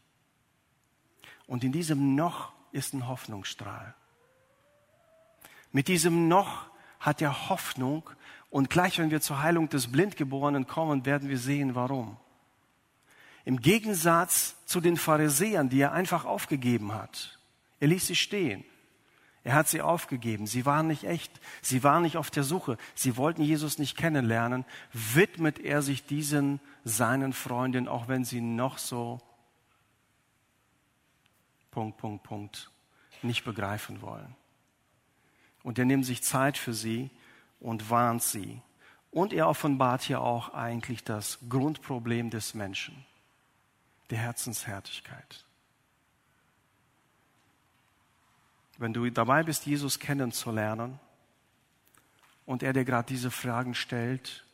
Und 1.47 1.63
in 1.63 1.71
diesem 1.71 2.15
noch 2.15 2.51
ist 2.71 2.93
ein 2.93 3.07
Hoffnungsstrahl. 3.07 3.93
Mit 5.77 5.89
diesem 5.89 6.27
noch 6.27 6.71
hat 6.99 7.21
er 7.21 7.49
Hoffnung 7.49 8.09
und 8.49 8.71
gleich 8.71 8.97
wenn 8.97 9.11
wir 9.11 9.21
zur 9.21 9.43
Heilung 9.43 9.69
des 9.69 9.91
Blindgeborenen 9.91 10.65
kommen, 10.65 11.05
werden 11.05 11.29
wir 11.29 11.37
sehen, 11.37 11.75
warum. 11.75 12.17
Im 13.45 13.61
Gegensatz 13.61 14.55
zu 14.65 14.81
den 14.81 14.97
Pharisäern, 14.97 15.69
die 15.69 15.79
er 15.79 15.91
einfach 15.91 16.25
aufgegeben 16.25 16.95
hat. 16.95 17.37
Er 17.79 17.89
ließ 17.89 18.07
sie 18.07 18.15
stehen. 18.15 18.65
Er 19.43 19.53
hat 19.53 19.67
sie 19.67 19.83
aufgegeben. 19.83 20.47
Sie 20.47 20.65
waren 20.65 20.87
nicht 20.87 21.03
echt. 21.03 21.39
Sie 21.61 21.83
waren 21.83 22.01
nicht 22.01 22.17
auf 22.17 22.31
der 22.31 22.43
Suche. 22.43 22.79
Sie 22.95 23.15
wollten 23.15 23.43
Jesus 23.43 23.77
nicht 23.77 23.95
kennenlernen. 23.95 24.65
Widmet 24.93 25.59
er 25.59 25.83
sich 25.83 26.07
diesen 26.07 26.59
seinen 26.85 27.33
Freundinnen, 27.33 27.87
auch 27.87 28.07
wenn 28.07 28.25
sie 28.25 28.41
noch 28.41 28.79
so 28.79 29.21
Punkt, 31.69 31.99
Punkt, 31.99 32.23
Punkt 32.23 32.71
nicht 33.21 33.45
begreifen 33.45 34.01
wollen. 34.01 34.35
Und 35.67 35.77
er 35.77 35.83
nimmt 35.83 36.05
sich 36.05 36.23
Zeit 36.23 36.57
für 36.57 36.73
sie 36.73 37.09
und 37.59 37.89
warnt 37.89 38.23
sie. 38.23 38.61
Und 39.11 39.33
er 39.33 39.49
offenbart 39.49 40.01
hier 40.01 40.21
auch 40.21 40.53
eigentlich 40.53 41.03
das 41.03 41.39
Grundproblem 41.49 42.29
des 42.29 42.53
Menschen, 42.53 43.05
der 44.09 44.19
Herzenshärtigkeit. 44.19 45.43
wenn 48.77 48.93
du 48.93 49.09
dabei 49.09 49.43
bist, 49.43 49.65
Jesus 49.65 49.99
kennenzulernen 49.99 50.99
und 52.45 52.63
er 52.63 52.73
dir 52.73 52.85
gerade 52.85 53.07
diese 53.07 53.31
Fragen 53.31 53.73
stellt, 53.73 54.45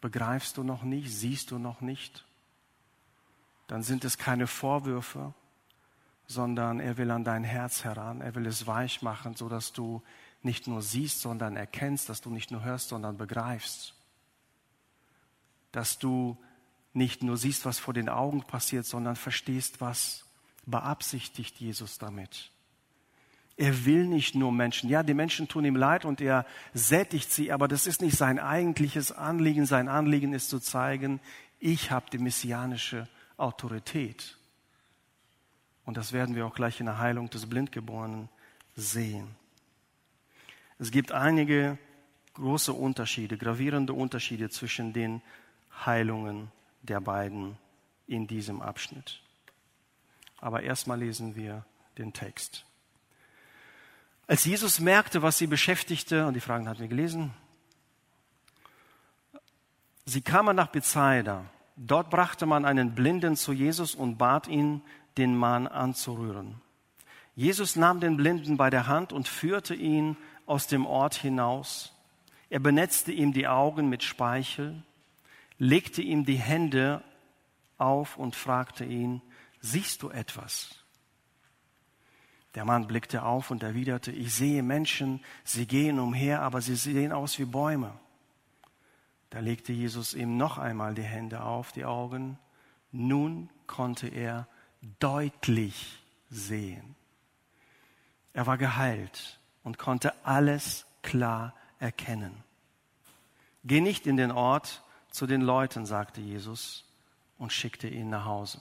begreifst 0.00 0.56
du 0.56 0.62
noch 0.62 0.82
nicht, 0.82 1.10
siehst 1.10 1.50
du 1.50 1.58
noch 1.58 1.80
nicht, 1.80 2.24
dann 3.66 3.82
sind 3.82 4.04
es 4.04 4.18
keine 4.18 4.46
Vorwürfe, 4.46 5.32
sondern 6.26 6.80
er 6.80 6.98
will 6.98 7.10
an 7.10 7.24
dein 7.24 7.44
Herz 7.44 7.84
heran, 7.84 8.20
er 8.20 8.34
will 8.34 8.46
es 8.46 8.66
weich 8.66 9.02
machen, 9.02 9.34
so 9.34 9.48
dass 9.48 9.72
du 9.72 10.02
nicht 10.44 10.66
nur 10.66 10.82
siehst, 10.82 11.20
sondern 11.20 11.56
erkennst, 11.56 12.08
dass 12.08 12.20
du 12.20 12.30
nicht 12.30 12.50
nur 12.50 12.64
hörst, 12.64 12.88
sondern 12.88 13.16
begreifst, 13.16 13.94
dass 15.70 15.98
du 15.98 16.36
nicht 16.92 17.22
nur 17.22 17.36
siehst, 17.36 17.64
was 17.64 17.78
vor 17.78 17.94
den 17.94 18.08
Augen 18.08 18.42
passiert, 18.42 18.84
sondern 18.84 19.16
verstehst, 19.16 19.80
was 19.80 20.24
beabsichtigt 20.66 21.56
Jesus 21.58 21.98
damit. 21.98 22.50
Er 23.56 23.84
will 23.84 24.06
nicht 24.06 24.34
nur 24.34 24.50
Menschen. 24.50 24.88
Ja, 24.88 25.02
die 25.02 25.14
Menschen 25.14 25.48
tun 25.48 25.64
ihm 25.64 25.76
leid 25.76 26.04
und 26.04 26.20
er 26.20 26.46
sättigt 26.74 27.30
sie, 27.30 27.52
aber 27.52 27.68
das 27.68 27.86
ist 27.86 28.00
nicht 28.00 28.16
sein 28.16 28.38
eigentliches 28.38 29.12
Anliegen. 29.12 29.66
Sein 29.66 29.88
Anliegen 29.88 30.32
ist 30.32 30.50
zu 30.50 30.58
zeigen, 30.58 31.20
ich 31.60 31.90
habe 31.90 32.10
die 32.10 32.18
messianische 32.18 33.08
Autorität. 33.36 34.36
Und 35.84 35.96
das 35.96 36.12
werden 36.12 36.34
wir 36.34 36.46
auch 36.46 36.54
gleich 36.54 36.80
in 36.80 36.86
der 36.86 36.98
Heilung 36.98 37.28
des 37.30 37.46
Blindgeborenen 37.46 38.28
sehen. 38.74 39.36
Es 40.82 40.90
gibt 40.90 41.12
einige 41.12 41.78
große 42.34 42.72
Unterschiede, 42.72 43.38
gravierende 43.38 43.92
Unterschiede 43.92 44.50
zwischen 44.50 44.92
den 44.92 45.22
Heilungen 45.86 46.50
der 46.82 47.00
beiden 47.00 47.56
in 48.08 48.26
diesem 48.26 48.60
Abschnitt. 48.60 49.20
Aber 50.40 50.64
erstmal 50.64 50.98
lesen 50.98 51.36
wir 51.36 51.64
den 51.98 52.12
Text. 52.12 52.64
Als 54.26 54.44
Jesus 54.44 54.80
merkte, 54.80 55.22
was 55.22 55.38
sie 55.38 55.46
beschäftigte, 55.46 56.26
und 56.26 56.34
die 56.34 56.40
Fragen 56.40 56.68
hatten 56.68 56.80
wir 56.80 56.88
gelesen, 56.88 57.32
sie 60.04 60.20
kamen 60.20 60.56
nach 60.56 60.72
Bethsaida. 60.72 61.44
Dort 61.76 62.10
brachte 62.10 62.44
man 62.44 62.64
einen 62.64 62.96
Blinden 62.96 63.36
zu 63.36 63.52
Jesus 63.52 63.94
und 63.94 64.18
bat 64.18 64.48
ihn, 64.48 64.82
den 65.16 65.36
Mann 65.36 65.68
anzurühren. 65.68 66.60
Jesus 67.36 67.76
nahm 67.76 68.00
den 68.00 68.16
Blinden 68.16 68.56
bei 68.56 68.68
der 68.68 68.88
Hand 68.88 69.12
und 69.12 69.28
führte 69.28 69.76
ihn 69.76 70.16
aus 70.46 70.66
dem 70.66 70.86
Ort 70.86 71.14
hinaus. 71.14 71.92
Er 72.50 72.60
benetzte 72.60 73.12
ihm 73.12 73.32
die 73.32 73.48
Augen 73.48 73.88
mit 73.88 74.02
Speichel, 74.02 74.82
legte 75.58 76.02
ihm 76.02 76.24
die 76.24 76.36
Hände 76.36 77.02
auf 77.78 78.16
und 78.16 78.36
fragte 78.36 78.84
ihn, 78.84 79.22
siehst 79.60 80.02
du 80.02 80.10
etwas? 80.10 80.76
Der 82.54 82.64
Mann 82.64 82.86
blickte 82.86 83.22
auf 83.22 83.50
und 83.50 83.62
erwiderte, 83.62 84.12
ich 84.12 84.34
sehe 84.34 84.62
Menschen, 84.62 85.24
sie 85.44 85.66
gehen 85.66 85.98
umher, 85.98 86.42
aber 86.42 86.60
sie 86.60 86.76
sehen 86.76 87.12
aus 87.12 87.38
wie 87.38 87.46
Bäume. 87.46 87.98
Da 89.30 89.40
legte 89.40 89.72
Jesus 89.72 90.12
ihm 90.12 90.36
noch 90.36 90.58
einmal 90.58 90.94
die 90.94 91.02
Hände 91.02 91.42
auf, 91.42 91.72
die 91.72 91.86
Augen. 91.86 92.38
Nun 92.90 93.48
konnte 93.66 94.08
er 94.08 94.46
deutlich 94.98 96.02
sehen. 96.28 96.94
Er 98.34 98.46
war 98.46 98.58
geheilt 98.58 99.40
und 99.62 99.78
konnte 99.78 100.12
alles 100.24 100.86
klar 101.02 101.54
erkennen. 101.78 102.42
Geh 103.64 103.80
nicht 103.80 104.06
in 104.06 104.16
den 104.16 104.30
Ort 104.30 104.82
zu 105.10 105.26
den 105.26 105.40
Leuten, 105.40 105.86
sagte 105.86 106.20
Jesus 106.20 106.84
und 107.38 107.52
schickte 107.52 107.88
ihn 107.88 108.10
nach 108.10 108.24
Hause. 108.24 108.58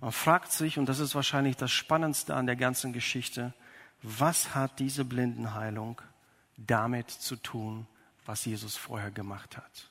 Man 0.00 0.12
fragt 0.12 0.50
sich, 0.50 0.78
und 0.78 0.86
das 0.86 0.98
ist 0.98 1.14
wahrscheinlich 1.14 1.56
das 1.56 1.70
Spannendste 1.70 2.34
an 2.34 2.46
der 2.46 2.56
ganzen 2.56 2.92
Geschichte, 2.92 3.54
was 4.02 4.54
hat 4.54 4.78
diese 4.78 5.04
Blindenheilung 5.04 6.00
damit 6.56 7.10
zu 7.10 7.36
tun, 7.36 7.86
was 8.24 8.44
Jesus 8.44 8.76
vorher 8.76 9.10
gemacht 9.10 9.56
hat? 9.56 9.90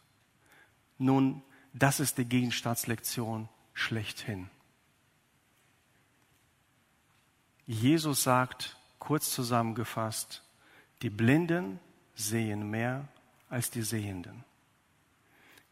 Nun, 0.97 1.43
das 1.73 1.99
ist 1.99 2.17
die 2.17 2.25
Gegenstandslektion 2.25 3.49
schlechthin. 3.73 4.49
Jesus 7.67 8.23
sagt, 8.23 8.77
kurz 8.99 9.31
zusammengefasst, 9.31 10.43
die 11.01 11.09
Blinden 11.09 11.79
sehen 12.15 12.69
mehr 12.69 13.07
als 13.49 13.71
die 13.71 13.81
Sehenden. 13.81 14.43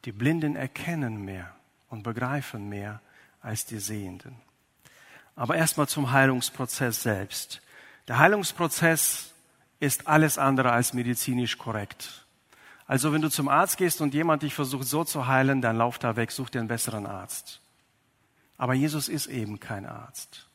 Die 0.06 0.12
Blinden 0.12 0.56
erkennen 0.56 1.24
mehr 1.24 1.54
und 1.90 2.04
begreifen 2.04 2.70
mehr 2.70 3.02
als 3.42 3.66
die 3.66 3.80
Sehenden. 3.80 4.36
Aber 5.36 5.56
erstmal 5.56 5.88
zum 5.88 6.12
Heilungsprozess 6.12 7.04
selbst. 7.04 7.62
Der 8.08 8.18
Heilungsprozess 8.18 9.34
ist 9.80 10.08
alles 10.08 10.38
andere 10.38 10.72
als 10.72 10.94
medizinisch 10.94 11.58
korrekt. 11.58 12.26
Also 12.88 13.12
wenn 13.12 13.22
du 13.22 13.30
zum 13.30 13.50
Arzt 13.50 13.78
gehst 13.78 14.02
und 14.02 14.14
jemand 14.14 14.44
dich 14.44 14.54
versucht 14.54 14.88
so 14.88 15.04
zu 15.04 15.28
heilen, 15.28 15.62
dann 15.62 15.78
lauf 15.78 16.00
da 16.00 16.16
weg, 16.16 16.32
such 16.32 16.50
dir 16.50 16.60
einen 16.60 16.70
besseren 16.70 17.06
Arzt. 17.06 17.60
Aber 18.58 18.74
Jesus 18.74 19.10
ist 19.10 19.28
eben 19.28 19.60
kein 19.60 19.86
Arzt. 19.86 20.48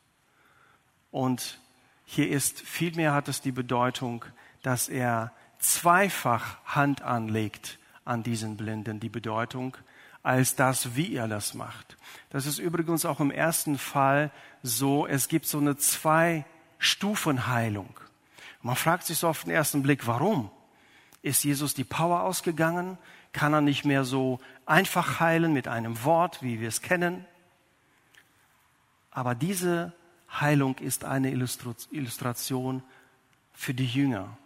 Und 1.11 1.61
hier 2.13 2.29
ist, 2.29 2.61
vielmehr 2.61 3.15
hat 3.15 3.29
es 3.29 3.41
die 3.41 3.53
Bedeutung, 3.53 4.27
dass 4.63 4.89
er 4.89 5.33
zweifach 5.59 6.59
Hand 6.65 7.01
anlegt 7.03 7.79
an 8.05 8.23
diesen 8.23 8.59
Blinden. 8.59 9.01
Die 9.01 9.09
Bedeutung, 9.09 9.77
als 10.23 10.55
das, 10.55 10.95
wie 10.95 11.15
er 11.15 11.27
das 11.27 11.55
macht. 11.55 11.97
Das 12.31 12.45
ist 12.47 12.59
übrigens 12.59 13.07
auch 13.07 13.21
im 13.21 13.31
ersten 13.31 13.79
Fall 13.79 14.31
so, 14.63 15.07
es 15.07 15.29
gibt 15.29 15.47
so 15.47 15.59
eine 15.59 15.77
Zwei-Stufen-Heilung. 15.77 17.99
Man 18.61 18.77
fragt 18.77 19.05
sich 19.05 19.17
so 19.19 19.29
auf 19.29 19.45
den 19.45 19.53
ersten 19.53 19.83
Blick, 19.83 20.07
warum? 20.07 20.51
Ist 21.23 21.45
Jesus 21.45 21.73
die 21.75 21.85
Power 21.85 22.25
ausgegangen? 22.25 22.99
Kann 23.33 23.55
er 23.55 23.63
nicht 23.63 23.85
mehr 23.85 24.05
so 24.05 24.39
einfach 24.67 25.19
heilen 25.19 25.53
mit 25.53 25.67
einem 25.67 26.05
Wort, 26.05 26.41
wie 26.43 26.61
wir 26.61 26.69
es 26.69 26.83
kennen? 26.83 27.25
Aber 29.11 29.35
diese 29.35 29.93
Heilung 30.41 30.79
ist 30.79 31.05
eine 31.05 31.31
Illustration 31.31 32.83
für 33.53 33.75
die 33.75 33.87
Jünger 33.87 34.37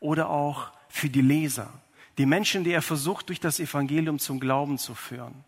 oder 0.00 0.30
auch 0.30 0.72
für 0.88 1.08
die 1.08 1.20
Leser. 1.20 1.72
Die 2.18 2.26
Menschen, 2.26 2.64
die 2.64 2.72
er 2.72 2.82
versucht, 2.82 3.28
durch 3.28 3.40
das 3.40 3.60
Evangelium 3.60 4.18
zum 4.18 4.40
Glauben 4.40 4.78
zu 4.78 4.94
führen. 4.94 5.44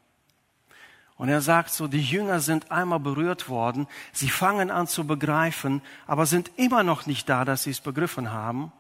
Und 1.16 1.28
er 1.28 1.40
sagt 1.40 1.70
so, 1.70 1.86
die 1.86 2.02
Jünger 2.02 2.40
sind 2.40 2.72
einmal 2.72 2.98
berührt 2.98 3.48
worden, 3.48 3.86
sie 4.12 4.28
fangen 4.28 4.70
an 4.70 4.88
zu 4.88 5.06
begreifen, 5.06 5.80
aber 6.06 6.26
sind 6.26 6.50
immer 6.56 6.82
noch 6.82 7.06
nicht 7.06 7.28
da, 7.28 7.44
dass 7.44 7.64
sie 7.64 7.70
es 7.70 7.80
begriffen 7.80 8.32
haben. 8.32 8.72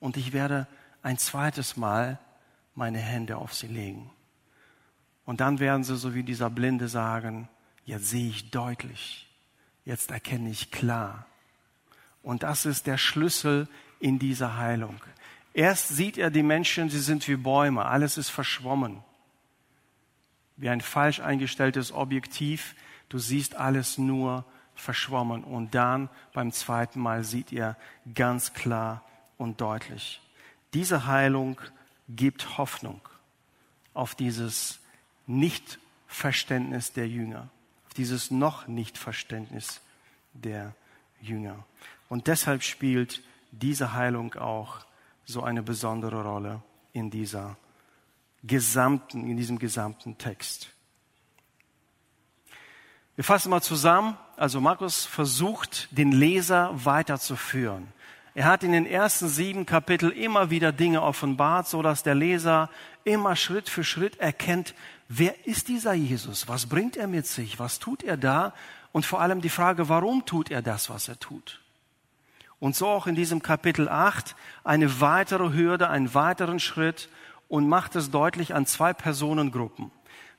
Und 0.00 0.16
ich 0.16 0.32
werde 0.32 0.66
ein 1.02 1.16
zweites 1.16 1.76
Mal 1.76 2.18
meine 2.74 2.98
Hände 2.98 3.38
auf 3.38 3.54
sie 3.54 3.68
legen. 3.68 4.10
Und 5.24 5.40
dann 5.40 5.58
werden 5.58 5.82
sie 5.82 5.96
so 5.96 6.14
wie 6.14 6.22
dieser 6.22 6.50
Blinde 6.50 6.88
sagen, 6.88 7.48
jetzt 7.84 8.10
sehe 8.10 8.28
ich 8.28 8.50
deutlich, 8.50 9.25
jetzt 9.86 10.10
erkenne 10.10 10.50
ich 10.50 10.70
klar. 10.70 11.24
Und 12.22 12.42
das 12.42 12.66
ist 12.66 12.86
der 12.86 12.98
Schlüssel 12.98 13.68
in 13.98 14.18
dieser 14.18 14.58
Heilung. 14.58 15.00
Erst 15.54 15.88
sieht 15.88 16.18
er 16.18 16.30
die 16.30 16.42
Menschen, 16.42 16.90
sie 16.90 17.00
sind 17.00 17.26
wie 17.28 17.36
Bäume, 17.36 17.86
alles 17.86 18.18
ist 18.18 18.28
verschwommen. 18.28 19.02
Wie 20.56 20.68
ein 20.68 20.82
falsch 20.82 21.20
eingestelltes 21.20 21.92
Objektiv, 21.92 22.74
du 23.08 23.18
siehst 23.18 23.54
alles 23.54 23.96
nur 23.96 24.44
verschwommen. 24.74 25.44
Und 25.44 25.74
dann 25.74 26.10
beim 26.34 26.52
zweiten 26.52 27.00
Mal 27.00 27.24
sieht 27.24 27.52
er 27.52 27.76
ganz 28.14 28.52
klar 28.52 29.02
und 29.38 29.60
deutlich. 29.60 30.20
Diese 30.74 31.06
Heilung 31.06 31.60
gibt 32.08 32.58
Hoffnung 32.58 33.00
auf 33.94 34.14
dieses 34.14 34.80
Nichtverständnis 35.26 36.92
der 36.92 37.08
Jünger, 37.08 37.48
dieses 37.96 38.30
noch 38.30 38.66
Nichtverständnis 38.66 39.80
der 40.32 40.74
Jünger. 41.20 41.64
Und 42.08 42.26
deshalb 42.26 42.62
spielt 42.62 43.22
diese 43.50 43.92
Heilung 43.92 44.34
auch 44.34 44.84
so 45.24 45.42
eine 45.42 45.62
besondere 45.62 46.22
Rolle 46.22 46.62
in 46.92 47.10
dieser 47.10 47.56
gesamten, 48.44 49.28
in 49.28 49.36
diesem 49.36 49.58
gesamten 49.58 50.18
Text. 50.18 50.70
Wir 53.16 53.24
fassen 53.24 53.50
mal 53.50 53.62
zusammen. 53.62 54.16
Also 54.36 54.60
Markus 54.60 55.06
versucht, 55.06 55.88
den 55.90 56.12
Leser 56.12 56.70
weiterzuführen. 56.84 57.88
Er 58.36 58.44
hat 58.44 58.62
in 58.62 58.72
den 58.72 58.84
ersten 58.84 59.30
sieben 59.30 59.64
Kapiteln 59.64 60.12
immer 60.12 60.50
wieder 60.50 60.70
Dinge 60.70 61.00
offenbart, 61.00 61.68
so 61.68 61.80
dass 61.80 62.02
der 62.02 62.14
Leser 62.14 62.68
immer 63.02 63.34
Schritt 63.34 63.70
für 63.70 63.82
Schritt 63.82 64.20
erkennt, 64.20 64.74
wer 65.08 65.46
ist 65.46 65.68
dieser 65.68 65.94
Jesus? 65.94 66.46
Was 66.46 66.66
bringt 66.66 66.98
er 66.98 67.06
mit 67.06 67.26
sich? 67.26 67.58
Was 67.58 67.78
tut 67.78 68.02
er 68.02 68.18
da? 68.18 68.52
Und 68.92 69.06
vor 69.06 69.22
allem 69.22 69.40
die 69.40 69.48
Frage, 69.48 69.88
warum 69.88 70.26
tut 70.26 70.50
er 70.50 70.60
das, 70.60 70.90
was 70.90 71.08
er 71.08 71.18
tut? 71.18 71.62
Und 72.60 72.76
so 72.76 72.88
auch 72.88 73.06
in 73.06 73.14
diesem 73.14 73.40
Kapitel 73.40 73.88
8 73.88 74.36
eine 74.64 75.00
weitere 75.00 75.54
Hürde, 75.54 75.88
einen 75.88 76.12
weiteren 76.12 76.60
Schritt 76.60 77.08
und 77.48 77.66
macht 77.66 77.96
es 77.96 78.10
deutlich 78.10 78.54
an 78.54 78.66
zwei 78.66 78.92
Personengruppen. 78.92 79.90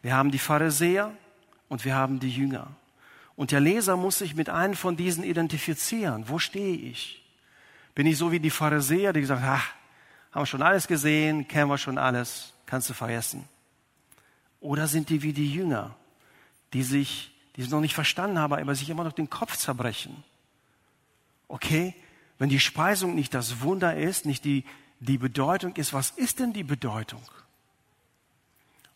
Wir 0.04 0.14
haben 0.14 0.30
die 0.30 0.38
Pharisäer 0.38 1.12
und 1.68 1.84
wir 1.84 1.96
haben 1.96 2.20
die 2.20 2.30
Jünger. 2.30 2.68
Und 3.36 3.52
der 3.52 3.60
Leser 3.60 3.98
muss 3.98 4.20
sich 4.20 4.36
mit 4.36 4.50
einem 4.50 4.76
von 4.76 4.98
diesen 4.98 5.24
identifizieren. 5.24 6.26
Wo 6.30 6.38
stehe 6.38 6.76
ich? 6.76 7.24
Bin 7.98 8.06
ich 8.06 8.20
so 8.20 8.32
wie 8.32 8.40
die 8.40 8.52
Pharisäer, 8.52 9.12
die 9.12 9.22
gesagt 9.22 9.42
haben, 9.42 9.60
haben 10.32 10.42
wir 10.44 10.46
schon 10.46 10.62
alles 10.62 10.88
gesehen, 10.88 11.48
kennen 11.48 11.68
wir 11.68 11.80
schon 11.80 11.98
alles, 11.98 12.54
kannst 12.68 12.88
du 12.92 12.94
vergessen. 12.94 13.44
Oder 14.62 14.88
sind 14.88 15.10
die 15.10 15.24
wie 15.24 15.34
die 15.34 15.52
Jünger, 15.52 15.96
die 16.74 16.84
sich, 16.84 17.32
die 17.56 17.64
es 17.64 17.72
noch 17.72 17.82
nicht 17.82 17.96
verstanden 17.96 18.38
haben, 18.38 18.54
aber 18.54 18.76
sich 18.76 18.92
immer 18.92 19.04
noch 19.04 19.14
den 19.14 19.32
Kopf 19.32 19.58
zerbrechen? 19.58 20.24
Okay, 21.48 21.96
wenn 22.38 22.50
die 22.50 22.60
Speisung 22.60 23.16
nicht 23.16 23.34
das 23.34 23.62
Wunder 23.62 23.98
ist, 23.98 24.28
nicht 24.28 24.46
die, 24.46 24.64
die 25.00 25.18
Bedeutung 25.18 25.76
ist, 25.76 25.92
was 25.92 26.12
ist 26.12 26.38
denn 26.38 26.54
die 26.54 26.64
Bedeutung? 26.64 27.24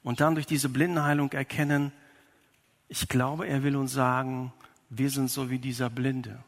Und 0.03 0.21
dann 0.21 0.35
durch 0.35 0.45
diese 0.45 0.69
Blindenheilung 0.69 1.31
erkennen, 1.31 1.91
ich 2.87 3.07
glaube, 3.07 3.47
er 3.47 3.63
will 3.63 3.77
uns 3.77 3.93
sagen, 3.93 4.53
wir 4.89 5.09
sind 5.09 5.31
so 5.31 5.49
wie 5.49 5.57
dieser 5.57 5.89
Blinde. 5.89 6.43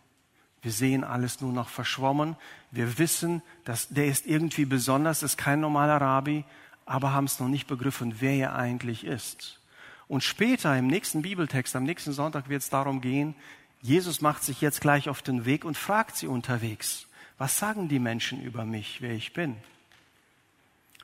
Wir 0.63 0.71
sehen 0.71 1.03
alles 1.03 1.41
nur 1.41 1.51
noch 1.51 1.69
verschwommen. 1.69 2.37
Wir 2.71 2.97
wissen, 2.97 3.41
dass 3.65 3.89
der 3.89 4.07
ist 4.07 4.25
irgendwie 4.25 4.65
besonders, 4.65 5.21
ist 5.21 5.37
kein 5.37 5.59
normaler 5.59 5.97
Rabbi, 5.97 6.45
aber 6.85 7.13
haben 7.13 7.25
es 7.25 7.39
noch 7.39 7.49
nicht 7.49 7.67
begriffen, 7.67 8.15
wer 8.19 8.33
er 8.33 8.55
eigentlich 8.55 9.03
ist. 9.03 9.59
Und 10.07 10.23
später 10.23 10.75
im 10.77 10.87
nächsten 10.87 11.21
Bibeltext, 11.21 11.75
am 11.75 11.83
nächsten 11.83 12.13
Sonntag 12.13 12.49
wird 12.49 12.61
es 12.61 12.69
darum 12.69 13.01
gehen, 13.01 13.35
Jesus 13.81 14.21
macht 14.21 14.43
sich 14.43 14.61
jetzt 14.61 14.79
gleich 14.79 15.09
auf 15.09 15.21
den 15.21 15.45
Weg 15.45 15.65
und 15.65 15.77
fragt 15.77 16.15
sie 16.15 16.27
unterwegs, 16.27 17.07
was 17.37 17.57
sagen 17.59 17.89
die 17.89 17.99
Menschen 17.99 18.41
über 18.41 18.63
mich, 18.63 19.01
wer 19.01 19.11
ich 19.11 19.33
bin? 19.33 19.57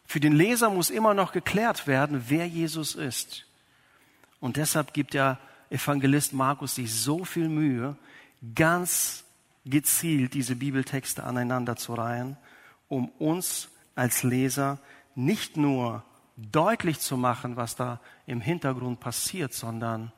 Für 0.05 0.21
den 0.21 0.33
Leser 0.33 0.69
muss 0.69 0.89
immer 0.89 1.13
noch 1.13 1.33
geklärt 1.33 1.85
werden, 1.85 2.25
wer 2.29 2.47
Jesus 2.47 2.95
ist. 2.95 3.45
Und 4.39 4.55
deshalb 4.55 4.93
gibt 4.93 5.13
der 5.13 5.37
Evangelist 5.69 6.31
Markus 6.31 6.75
sich 6.75 6.93
so 6.93 7.25
viel 7.25 7.49
Mühe, 7.49 7.97
ganz 8.55 9.25
gezielt 9.65 10.33
diese 10.33 10.55
Bibeltexte 10.55 11.23
aneinander 11.23 11.75
zu 11.75 11.93
reihen, 11.93 12.37
um 12.87 13.09
uns 13.19 13.69
als 13.95 14.23
Leser 14.23 14.79
nicht 15.15 15.57
nur 15.57 16.03
deutlich 16.37 16.99
zu 16.99 17.17
machen, 17.17 17.55
was 17.55 17.75
da 17.75 17.99
im 18.25 18.41
Hintergrund 18.41 18.99
passiert, 18.99 19.53
sondern 19.53 20.11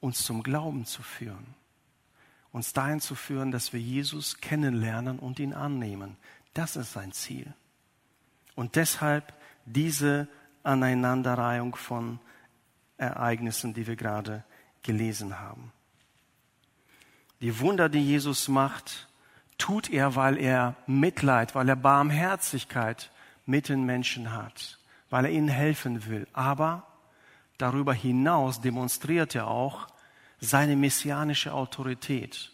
uns 0.00 0.24
zum 0.24 0.42
Glauben 0.42 0.84
zu 0.84 1.02
führen. 1.02 1.54
Uns 2.52 2.72
dahin 2.72 3.00
zu 3.00 3.14
führen, 3.14 3.50
dass 3.50 3.72
wir 3.72 3.80
Jesus 3.80 4.36
kennenlernen 4.40 5.18
und 5.18 5.38
ihn 5.40 5.54
annehmen. 5.54 6.16
Das 6.52 6.76
ist 6.76 6.92
sein 6.92 7.12
Ziel. 7.12 7.52
Und 8.54 8.76
deshalb 8.76 9.32
diese 9.64 10.28
Aneinanderreihung 10.62 11.74
von 11.74 12.20
Ereignissen, 12.96 13.74
die 13.74 13.86
wir 13.86 13.96
gerade 13.96 14.44
gelesen 14.82 15.40
haben. 15.40 15.72
Die 17.44 17.60
Wunder, 17.60 17.90
die 17.90 18.00
Jesus 18.00 18.48
macht, 18.48 19.06
tut 19.58 19.90
er, 19.90 20.16
weil 20.16 20.38
er 20.38 20.76
Mitleid, 20.86 21.54
weil 21.54 21.68
er 21.68 21.76
Barmherzigkeit 21.76 23.10
mit 23.44 23.68
den 23.68 23.84
Menschen 23.84 24.32
hat, 24.32 24.78
weil 25.10 25.26
er 25.26 25.30
ihnen 25.30 25.48
helfen 25.48 26.06
will. 26.06 26.26
Aber 26.32 26.86
darüber 27.58 27.92
hinaus 27.92 28.62
demonstriert 28.62 29.34
er 29.34 29.48
auch 29.48 29.88
seine 30.40 30.74
messianische 30.74 31.52
Autorität. 31.52 32.50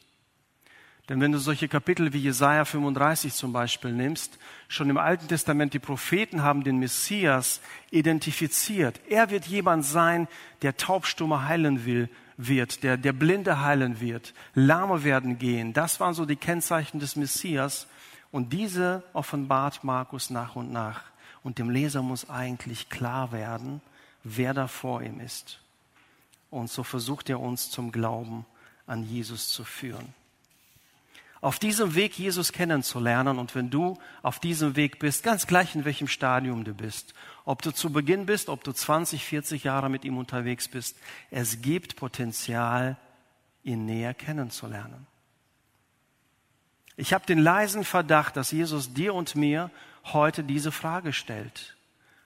Denn 1.08 1.20
wenn 1.20 1.30
du 1.30 1.38
solche 1.38 1.68
Kapitel 1.68 2.12
wie 2.12 2.18
Jesaja 2.18 2.64
35 2.64 3.32
zum 3.32 3.52
Beispiel 3.52 3.92
nimmst, 3.92 4.40
schon 4.66 4.90
im 4.90 4.98
Alten 4.98 5.28
Testament 5.28 5.72
die 5.72 5.78
Propheten 5.78 6.42
haben 6.42 6.64
den 6.64 6.78
Messias 6.78 7.60
identifiziert. 7.92 9.00
Er 9.08 9.30
wird 9.30 9.46
jemand 9.46 9.84
sein, 9.84 10.26
der 10.62 10.76
Taubstumme 10.76 11.46
heilen 11.46 11.84
will, 11.84 12.08
wird, 12.46 12.82
der, 12.82 12.96
der 12.96 13.12
Blinde 13.12 13.60
heilen 13.60 14.00
wird, 14.00 14.34
Lahme 14.54 15.04
werden 15.04 15.38
gehen. 15.38 15.72
Das 15.72 16.00
waren 16.00 16.14
so 16.14 16.26
die 16.26 16.36
Kennzeichen 16.36 17.00
des 17.00 17.16
Messias. 17.16 17.86
Und 18.32 18.52
diese 18.52 19.02
offenbart 19.12 19.82
Markus 19.82 20.30
nach 20.30 20.54
und 20.54 20.70
nach. 20.72 21.02
Und 21.42 21.58
dem 21.58 21.70
Leser 21.70 22.02
muss 22.02 22.30
eigentlich 22.30 22.88
klar 22.88 23.32
werden, 23.32 23.80
wer 24.22 24.54
da 24.54 24.68
vor 24.68 25.02
ihm 25.02 25.20
ist. 25.20 25.58
Und 26.50 26.70
so 26.70 26.82
versucht 26.82 27.30
er 27.30 27.40
uns 27.40 27.70
zum 27.70 27.92
Glauben 27.92 28.44
an 28.86 29.04
Jesus 29.04 29.48
zu 29.48 29.64
führen 29.64 30.14
auf 31.40 31.58
diesem 31.58 31.94
Weg 31.94 32.18
Jesus 32.18 32.52
kennenzulernen. 32.52 33.38
Und 33.38 33.54
wenn 33.54 33.70
du 33.70 33.98
auf 34.22 34.38
diesem 34.38 34.76
Weg 34.76 34.98
bist, 34.98 35.22
ganz 35.22 35.46
gleich 35.46 35.74
in 35.74 35.84
welchem 35.84 36.08
Stadium 36.08 36.64
du 36.64 36.74
bist, 36.74 37.14
ob 37.44 37.62
du 37.62 37.72
zu 37.72 37.90
Beginn 37.90 38.26
bist, 38.26 38.48
ob 38.48 38.62
du 38.64 38.72
20, 38.72 39.24
40 39.24 39.64
Jahre 39.64 39.88
mit 39.88 40.04
ihm 40.04 40.18
unterwegs 40.18 40.68
bist, 40.68 40.96
es 41.30 41.62
gibt 41.62 41.96
Potenzial, 41.96 42.96
ihn 43.62 43.86
näher 43.86 44.14
kennenzulernen. 44.14 45.06
Ich 46.96 47.14
habe 47.14 47.24
den 47.24 47.38
leisen 47.38 47.84
Verdacht, 47.84 48.36
dass 48.36 48.50
Jesus 48.50 48.92
dir 48.92 49.14
und 49.14 49.34
mir 49.34 49.70
heute 50.04 50.44
diese 50.44 50.72
Frage 50.72 51.12
stellt. 51.12 51.76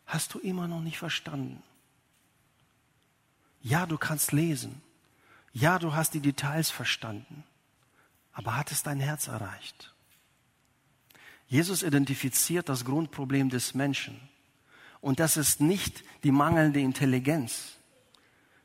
Hast 0.07 0.35
du 0.35 0.41
immer 0.41 0.67
noch 0.67 0.81
nicht 0.81 0.99
verstanden? 0.99 1.63
Ja, 3.63 3.87
du 3.87 3.97
kannst 3.97 4.33
lesen. 4.33 4.83
Ja, 5.53 5.79
du 5.79 5.95
hast 5.95 6.15
die 6.15 6.21
Details 6.21 6.71
verstanden. 6.71 7.45
Aber 8.35 8.57
hat 8.57 8.71
es 8.71 8.83
dein 8.83 9.01
Herz 9.01 9.29
erreicht? 9.29 9.95
Jesus 11.47 11.83
identifiziert 11.83 12.69
das 12.69 12.85
Grundproblem 12.85 13.49
des 13.49 13.75
Menschen. 13.75 14.21
Und 15.01 15.21
das 15.21 15.37
ist 15.37 15.61
nicht 15.61 16.03
die 16.25 16.33
mangelnde 16.33 16.81
Intelligenz. 16.81 17.77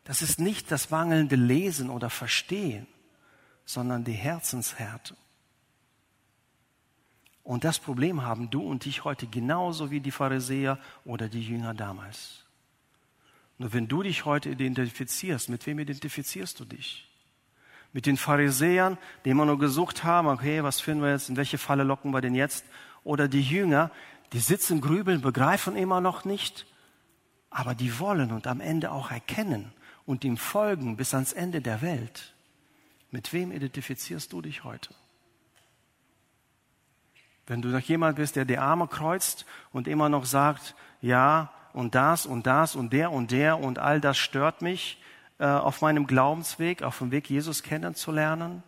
Das 0.04 0.22
ist 0.22 0.40
nicht 0.40 0.72
das 0.72 0.90
mangelnde 0.90 1.36
Lesen 1.36 1.90
oder 1.90 2.10
Verstehen, 2.10 2.88
sondern 3.66 4.04
die 4.04 4.14
Herzenshärte. 4.14 5.16
Und 7.44 7.64
das 7.64 7.80
Problem 7.80 8.22
haben 8.22 8.50
du 8.50 8.62
und 8.62 8.86
ich 8.86 9.04
heute 9.04 9.28
genauso 9.28 9.92
wie 9.92 10.00
die 10.00 10.12
Pharisäer 10.12 10.80
oder 11.04 11.30
die 11.30 11.42
Jünger 11.42 11.74
damals. 11.74 12.46
Nur 13.58 13.74
wenn 13.74 13.88
du 13.88 14.04
dich 14.04 14.24
heute 14.24 14.50
identifizierst, 14.50 15.50
mit 15.50 15.66
wem 15.66 15.80
identifizierst 15.80 16.60
du 16.60 16.66
dich? 16.66 17.09
Mit 17.94 18.06
den 18.06 18.18
Pharisäern, 18.18 18.98
die 19.26 19.32
immer 19.32 19.46
nur 19.46 19.58
gesucht 19.58 20.04
haben, 20.04 20.28
okay, 20.28 20.64
was 20.64 20.80
finden 20.80 21.04
wir 21.04 21.12
jetzt, 21.12 21.30
in 21.30 21.38
welche 21.38 21.58
Falle 21.58 21.84
locken 21.84 22.12
wir 22.12 22.22
denn 22.22 22.36
jetzt? 22.36 22.66
Oder 23.04 23.28
die 23.28 23.42
Jünger, 23.42 23.92
die 24.34 24.40
sitzen, 24.40 24.82
grübeln, 24.82 25.22
begreifen 25.22 25.76
immer 25.76 26.02
noch 26.02 26.26
nicht, 26.26 26.68
aber 27.50 27.74
die 27.74 28.00
wollen 28.00 28.32
und 28.32 28.46
am 28.46 28.62
Ende 28.62 28.92
auch 28.92 29.10
erkennen 29.10 29.74
und 30.06 30.24
ihm 30.24 30.38
folgen 30.38 30.98
bis 30.98 31.14
ans 31.14 31.34
Ende 31.34 31.62
der 31.62 31.82
Welt. 31.82 32.34
Mit 33.12 33.34
wem 33.34 33.52
identifizierst 33.52 34.32
du 34.32 34.42
dich 34.42 34.64
heute? 34.64 34.94
Wenn 37.48 37.64
du 37.64 37.70
noch 37.70 37.80
jemand 37.80 38.18
bist, 38.18 38.36
der 38.36 38.46
die 38.46 38.60
Arme 38.60 38.88
kreuzt 38.88 39.48
und 39.72 39.88
immer 39.88 40.10
noch 40.10 40.26
sagt, 40.26 40.76
ja, 41.02 41.52
und 41.74 41.96
das 41.96 42.28
und 42.28 42.46
das 42.46 42.76
und 42.76 42.94
der 42.94 43.12
und 43.12 43.32
der 43.32 43.60
und 43.60 43.80
all 43.80 44.00
das 44.00 44.20
stört 44.20 44.62
mich, 44.62 45.02
äh, 45.40 45.46
auf 45.46 45.82
meinem 45.82 46.06
Glaubensweg, 46.06 46.84
auf 46.84 47.00
dem 47.00 47.12
Weg, 47.12 47.30
Jesus 47.30 47.64
kennenzulernen, 47.64 48.62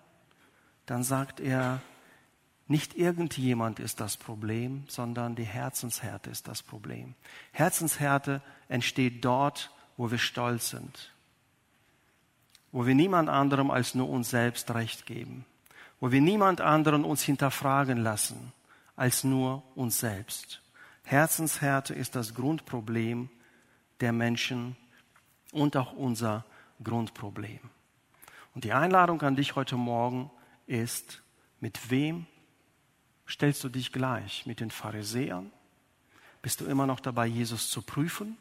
dann 0.86 1.04
sagt 1.04 1.40
er, 1.40 1.82
nicht 2.68 2.96
irgendjemand 2.96 3.80
ist 3.80 4.00
das 4.00 4.16
Problem, 4.16 4.86
sondern 4.88 5.36
die 5.36 5.44
Herzenshärte 5.44 6.30
ist 6.30 6.48
das 6.48 6.64
Problem. 6.64 7.16
Herzenshärte 7.52 8.42
entsteht 8.70 9.26
dort, 9.26 9.72
wo 9.98 10.10
wir 10.10 10.18
stolz 10.18 10.70
sind, 10.70 11.12
wo 12.72 12.86
wir 12.86 12.96
niemand 12.96 13.28
anderem 13.28 13.70
als 13.70 13.94
nur 13.94 14.10
uns 14.10 14.30
selbst 14.30 14.74
Recht 14.74 15.06
geben, 15.06 15.46
wo 16.00 16.12
wir 16.14 16.22
niemand 16.22 16.62
anderen 16.62 17.04
uns 17.04 17.22
hinterfragen 17.22 17.98
lassen 17.98 18.54
als 18.96 19.26
nur 19.26 19.64
uns 19.76 20.00
selbst. 20.00 20.62
Herzenshärte 21.04 21.94
ist 21.94 22.16
das 22.16 22.34
Grundproblem 22.34 23.30
der 24.00 24.14
Menschen 24.14 24.78
und 25.52 25.76
auch 25.76 25.92
unser 25.92 26.46
Grundproblem. 26.84 27.60
Und 28.54 28.64
die 28.64 28.74
Einladung 28.74 29.22
an 29.22 29.36
dich 29.36 29.56
heute 29.56 29.78
Morgen 29.78 30.30
ist, 30.68 31.22
mit 31.60 31.90
wem 31.90 32.26
stellst 33.28 33.64
du 33.64 33.70
dich 33.70 33.92
gleich? 33.92 34.46
Mit 34.46 34.60
den 34.60 34.72
Pharisäern? 34.72 35.52
Bist 36.42 36.60
du 36.62 36.66
immer 36.66 36.88
noch 36.88 37.00
dabei, 37.00 37.28
Jesus 37.28 37.70
zu 37.70 37.82
prüfen 37.82 38.38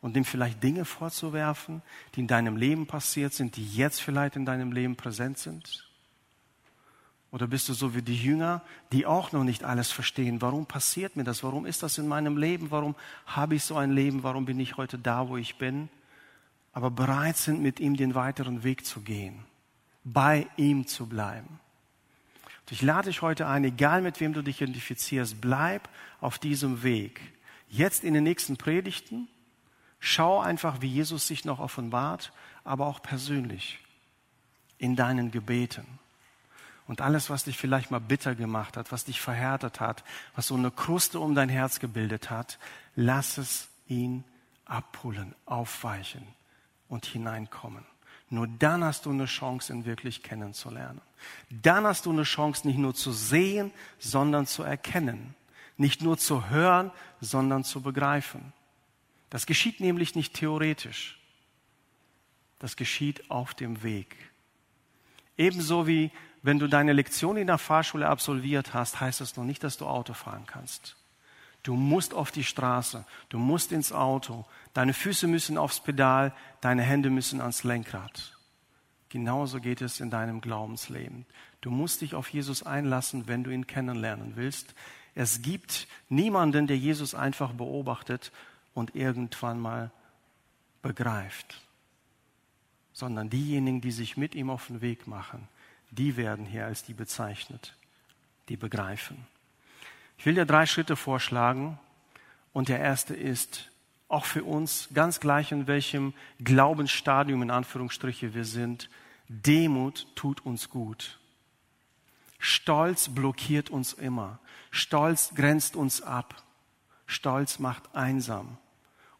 und 0.00 0.16
ihm 0.16 0.24
vielleicht 0.24 0.62
Dinge 0.62 0.84
vorzuwerfen, 0.84 1.82
die 2.14 2.20
in 2.20 2.26
deinem 2.26 2.56
Leben 2.56 2.86
passiert 2.86 3.34
sind, 3.34 3.56
die 3.56 3.66
jetzt 3.66 4.00
vielleicht 4.00 4.36
in 4.36 4.46
deinem 4.46 4.72
Leben 4.72 4.96
präsent 4.96 5.38
sind? 5.38 5.84
Oder 7.30 7.46
bist 7.46 7.68
du 7.68 7.74
so 7.74 7.94
wie 7.94 8.00
die 8.00 8.16
Jünger, 8.16 8.62
die 8.92 9.04
auch 9.04 9.32
noch 9.32 9.44
nicht 9.44 9.62
alles 9.62 9.92
verstehen? 9.92 10.40
Warum 10.40 10.64
passiert 10.64 11.16
mir 11.16 11.24
das? 11.24 11.42
Warum 11.42 11.66
ist 11.66 11.82
das 11.82 11.98
in 11.98 12.08
meinem 12.08 12.38
Leben? 12.38 12.70
Warum 12.70 12.94
habe 13.26 13.56
ich 13.56 13.64
so 13.64 13.76
ein 13.76 13.92
Leben? 13.92 14.22
Warum 14.22 14.46
bin 14.46 14.58
ich 14.60 14.78
heute 14.78 14.98
da, 14.98 15.28
wo 15.28 15.36
ich 15.36 15.58
bin? 15.58 15.90
Aber 16.72 16.90
bereit 16.90 17.36
sind, 17.36 17.60
mit 17.62 17.80
ihm 17.80 17.96
den 17.96 18.14
weiteren 18.14 18.62
Weg 18.62 18.86
zu 18.86 19.00
gehen, 19.00 19.44
bei 20.04 20.46
ihm 20.56 20.86
zu 20.86 21.06
bleiben. 21.06 21.60
Und 22.60 22.72
ich 22.72 22.82
lade 22.82 23.08
dich 23.08 23.22
heute 23.22 23.46
ein, 23.46 23.64
egal 23.64 24.02
mit 24.02 24.20
wem 24.20 24.32
du 24.32 24.42
dich 24.42 24.60
identifizierst, 24.60 25.40
bleib 25.40 25.88
auf 26.20 26.38
diesem 26.38 26.82
Weg. 26.82 27.20
Jetzt 27.68 28.04
in 28.04 28.14
den 28.14 28.24
nächsten 28.24 28.56
Predigten, 28.56 29.28
schau 30.00 30.40
einfach, 30.40 30.80
wie 30.80 30.88
Jesus 30.88 31.26
sich 31.26 31.44
noch 31.44 31.58
offenbart, 31.58 32.32
aber 32.64 32.86
auch 32.86 33.02
persönlich 33.02 33.80
in 34.78 34.96
deinen 34.96 35.30
Gebeten. 35.30 35.86
Und 36.86 37.00
alles, 37.00 37.28
was 37.28 37.44
dich 37.44 37.58
vielleicht 37.58 37.90
mal 37.90 38.00
bitter 38.00 38.34
gemacht 38.34 38.76
hat, 38.76 38.92
was 38.92 39.04
dich 39.04 39.20
verhärtet 39.20 39.80
hat, 39.80 40.04
was 40.34 40.46
so 40.46 40.54
eine 40.54 40.70
Kruste 40.70 41.20
um 41.20 41.34
dein 41.34 41.48
Herz 41.48 41.80
gebildet 41.80 42.30
hat, 42.30 42.58
lass 42.94 43.36
es 43.36 43.68
ihn 43.88 44.24
abholen, 44.64 45.34
aufweichen 45.44 46.37
und 46.88 47.06
hineinkommen. 47.06 47.84
Nur 48.30 48.46
dann 48.46 48.84
hast 48.84 49.06
du 49.06 49.10
eine 49.10 49.24
Chance, 49.24 49.72
ihn 49.72 49.84
wirklich 49.84 50.22
kennenzulernen. 50.22 51.00
Dann 51.50 51.84
hast 51.84 52.06
du 52.06 52.10
eine 52.10 52.24
Chance, 52.24 52.66
nicht 52.66 52.78
nur 52.78 52.94
zu 52.94 53.10
sehen, 53.12 53.72
sondern 53.98 54.46
zu 54.46 54.62
erkennen. 54.62 55.34
Nicht 55.76 56.02
nur 56.02 56.18
zu 56.18 56.50
hören, 56.50 56.90
sondern 57.20 57.64
zu 57.64 57.80
begreifen. 57.80 58.52
Das 59.30 59.46
geschieht 59.46 59.80
nämlich 59.80 60.14
nicht 60.14 60.34
theoretisch. 60.34 61.18
Das 62.58 62.76
geschieht 62.76 63.30
auf 63.30 63.54
dem 63.54 63.82
Weg. 63.82 64.16
Ebenso 65.36 65.86
wie 65.86 66.10
wenn 66.42 66.58
du 66.58 66.68
deine 66.68 66.92
Lektion 66.92 67.36
in 67.36 67.46
der 67.46 67.58
Fahrschule 67.58 68.08
absolviert 68.08 68.74
hast, 68.74 69.00
heißt 69.00 69.20
das 69.20 69.36
noch 69.36 69.44
nicht, 69.44 69.64
dass 69.64 69.76
du 69.76 69.86
Auto 69.86 70.14
fahren 70.14 70.44
kannst. 70.46 70.96
Du 71.68 71.74
musst 71.74 72.14
auf 72.14 72.30
die 72.30 72.44
Straße, 72.44 73.04
du 73.28 73.38
musst 73.38 73.72
ins 73.72 73.92
Auto, 73.92 74.46
deine 74.72 74.94
Füße 74.94 75.26
müssen 75.26 75.58
aufs 75.58 75.80
Pedal, 75.80 76.34
deine 76.62 76.80
Hände 76.80 77.10
müssen 77.10 77.42
ans 77.42 77.62
Lenkrad. 77.62 78.34
Genauso 79.10 79.60
geht 79.60 79.82
es 79.82 80.00
in 80.00 80.08
deinem 80.08 80.40
Glaubensleben. 80.40 81.26
Du 81.60 81.70
musst 81.70 82.00
dich 82.00 82.14
auf 82.14 82.30
Jesus 82.30 82.62
einlassen, 82.62 83.28
wenn 83.28 83.44
du 83.44 83.50
ihn 83.50 83.66
kennenlernen 83.66 84.32
willst. 84.36 84.74
Es 85.14 85.42
gibt 85.42 85.88
niemanden, 86.08 86.68
der 86.68 86.78
Jesus 86.78 87.14
einfach 87.14 87.52
beobachtet 87.52 88.32
und 88.72 88.94
irgendwann 88.94 89.60
mal 89.60 89.90
begreift, 90.80 91.60
sondern 92.94 93.28
diejenigen, 93.28 93.82
die 93.82 93.92
sich 93.92 94.16
mit 94.16 94.34
ihm 94.34 94.48
auf 94.48 94.68
den 94.68 94.80
Weg 94.80 95.06
machen, 95.06 95.46
die 95.90 96.16
werden 96.16 96.46
hier 96.46 96.64
als 96.64 96.82
die 96.82 96.94
bezeichnet, 96.94 97.76
die 98.48 98.56
begreifen. 98.56 99.26
Ich 100.18 100.26
will 100.26 100.34
dir 100.34 100.44
drei 100.44 100.66
Schritte 100.66 100.96
vorschlagen 100.96 101.78
und 102.52 102.68
der 102.68 102.80
erste 102.80 103.14
ist, 103.14 103.70
auch 104.08 104.24
für 104.24 104.42
uns, 104.42 104.88
ganz 104.92 105.20
gleich 105.20 105.52
in 105.52 105.66
welchem 105.66 106.12
Glaubensstadium 106.42 107.42
in 107.42 107.50
Anführungsstriche 107.50 108.34
wir 108.34 108.44
sind, 108.44 108.90
Demut 109.28 110.06
tut 110.16 110.44
uns 110.44 110.70
gut. 110.70 111.20
Stolz 112.38 113.10
blockiert 113.10 113.70
uns 113.70 113.92
immer. 113.92 114.40
Stolz 114.70 115.34
grenzt 115.34 115.76
uns 115.76 116.02
ab. 116.02 116.42
Stolz 117.06 117.58
macht 117.58 117.94
einsam 117.94 118.58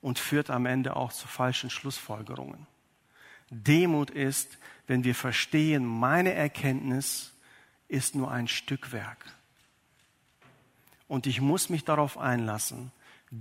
und 0.00 0.18
führt 0.18 0.50
am 0.50 0.66
Ende 0.66 0.96
auch 0.96 1.12
zu 1.12 1.28
falschen 1.28 1.70
Schlussfolgerungen. 1.70 2.66
Demut 3.50 4.10
ist, 4.10 4.58
wenn 4.86 5.04
wir 5.04 5.14
verstehen, 5.14 5.84
meine 5.84 6.32
Erkenntnis 6.32 7.34
ist 7.86 8.14
nur 8.14 8.30
ein 8.30 8.48
Stückwerk. 8.48 9.37
Und 11.08 11.26
ich 11.26 11.40
muss 11.40 11.70
mich 11.70 11.84
darauf 11.84 12.18
einlassen, 12.18 12.92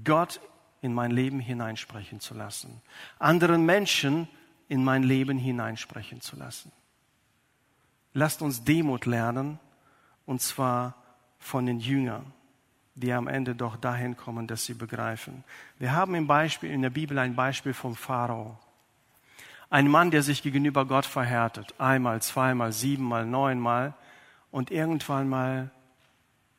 Gott 0.03 0.39
in 0.81 0.93
mein 0.93 1.11
Leben 1.11 1.39
hineinsprechen 1.39 2.19
zu 2.19 2.33
lassen, 2.33 2.81
anderen 3.19 3.65
Menschen 3.65 4.27
in 4.69 4.83
mein 4.83 5.03
Leben 5.03 5.37
hineinsprechen 5.37 6.21
zu 6.21 6.35
lassen. 6.35 6.71
Lasst 8.13 8.41
uns 8.41 8.63
Demut 8.63 9.05
lernen, 9.05 9.59
und 10.25 10.41
zwar 10.41 10.95
von 11.39 11.65
den 11.65 11.79
Jüngern, 11.79 12.33
die 12.95 13.13
am 13.13 13.27
Ende 13.27 13.55
doch 13.55 13.77
dahin 13.77 14.17
kommen, 14.17 14.47
dass 14.47 14.65
sie 14.65 14.73
begreifen. 14.73 15.43
Wir 15.77 15.93
haben 15.93 16.15
im 16.15 16.27
Beispiel, 16.27 16.71
in 16.71 16.81
der 16.81 16.89
Bibel 16.89 17.17
ein 17.19 17.35
Beispiel 17.35 17.73
vom 17.73 17.95
Pharao. 17.95 18.57
Ein 19.69 19.87
Mann, 19.87 20.11
der 20.11 20.23
sich 20.23 20.41
gegenüber 20.41 20.85
Gott 20.85 21.05
verhärtet. 21.05 21.75
Einmal, 21.77 22.21
zweimal, 22.21 22.71
siebenmal, 22.71 23.25
neunmal. 23.25 23.93
Und 24.49 24.71
irgendwann 24.71 25.29
mal 25.29 25.69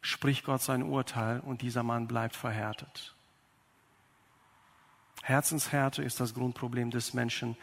spricht 0.01 0.45
Gott 0.45 0.63
sein 0.63 0.83
Urteil 0.83 1.41
und 1.41 1.63
dieser 1.63 1.83
Mann 1.83 2.07
bleibt 2.07 2.37
verhärtet. 2.37 3.15
Herzenshärte 5.23 6.03
ist 6.03 6.21
das 6.21 6.35
Grundproblem 6.35 6.91
des 6.91 7.15
Menschen. 7.15 7.57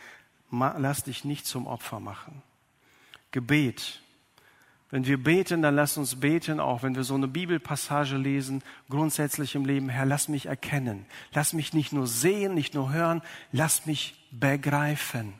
Lass 0.51 1.03
dich 1.03 1.25
nicht 1.25 1.45
zum 1.45 1.67
Opfer 1.67 1.99
machen. 1.99 2.43
Gebet. 3.31 4.01
Wenn 4.91 5.07
wir 5.07 5.21
beten, 5.21 5.61
dann 5.61 5.75
lass 5.75 5.97
uns 5.97 6.19
beten, 6.19 6.59
auch 6.59 6.83
wenn 6.83 6.95
wir 6.95 7.03
so 7.03 7.15
eine 7.15 7.27
Bibelpassage 7.27 8.17
lesen, 8.17 8.63
grundsätzlich 8.87 9.55
im 9.55 9.65
Leben, 9.65 9.89
Herr, 9.89 10.05
lass 10.05 10.27
mich 10.29 10.45
erkennen. 10.45 11.05
Lass 11.33 11.53
mich 11.53 11.73
nicht 11.73 11.91
nur 11.91 12.07
sehen, 12.07 12.53
nicht 12.53 12.75
nur 12.75 12.93
hören, 12.93 13.21
lass 13.51 13.87
mich 13.87 14.15
begreifen. 14.31 15.33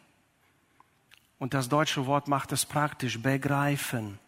Und 1.37 1.53
das 1.53 1.69
deutsche 1.69 2.07
Wort 2.07 2.27
macht 2.27 2.51
es 2.51 2.65
praktisch, 2.65 3.21
begreifen. 3.21 4.19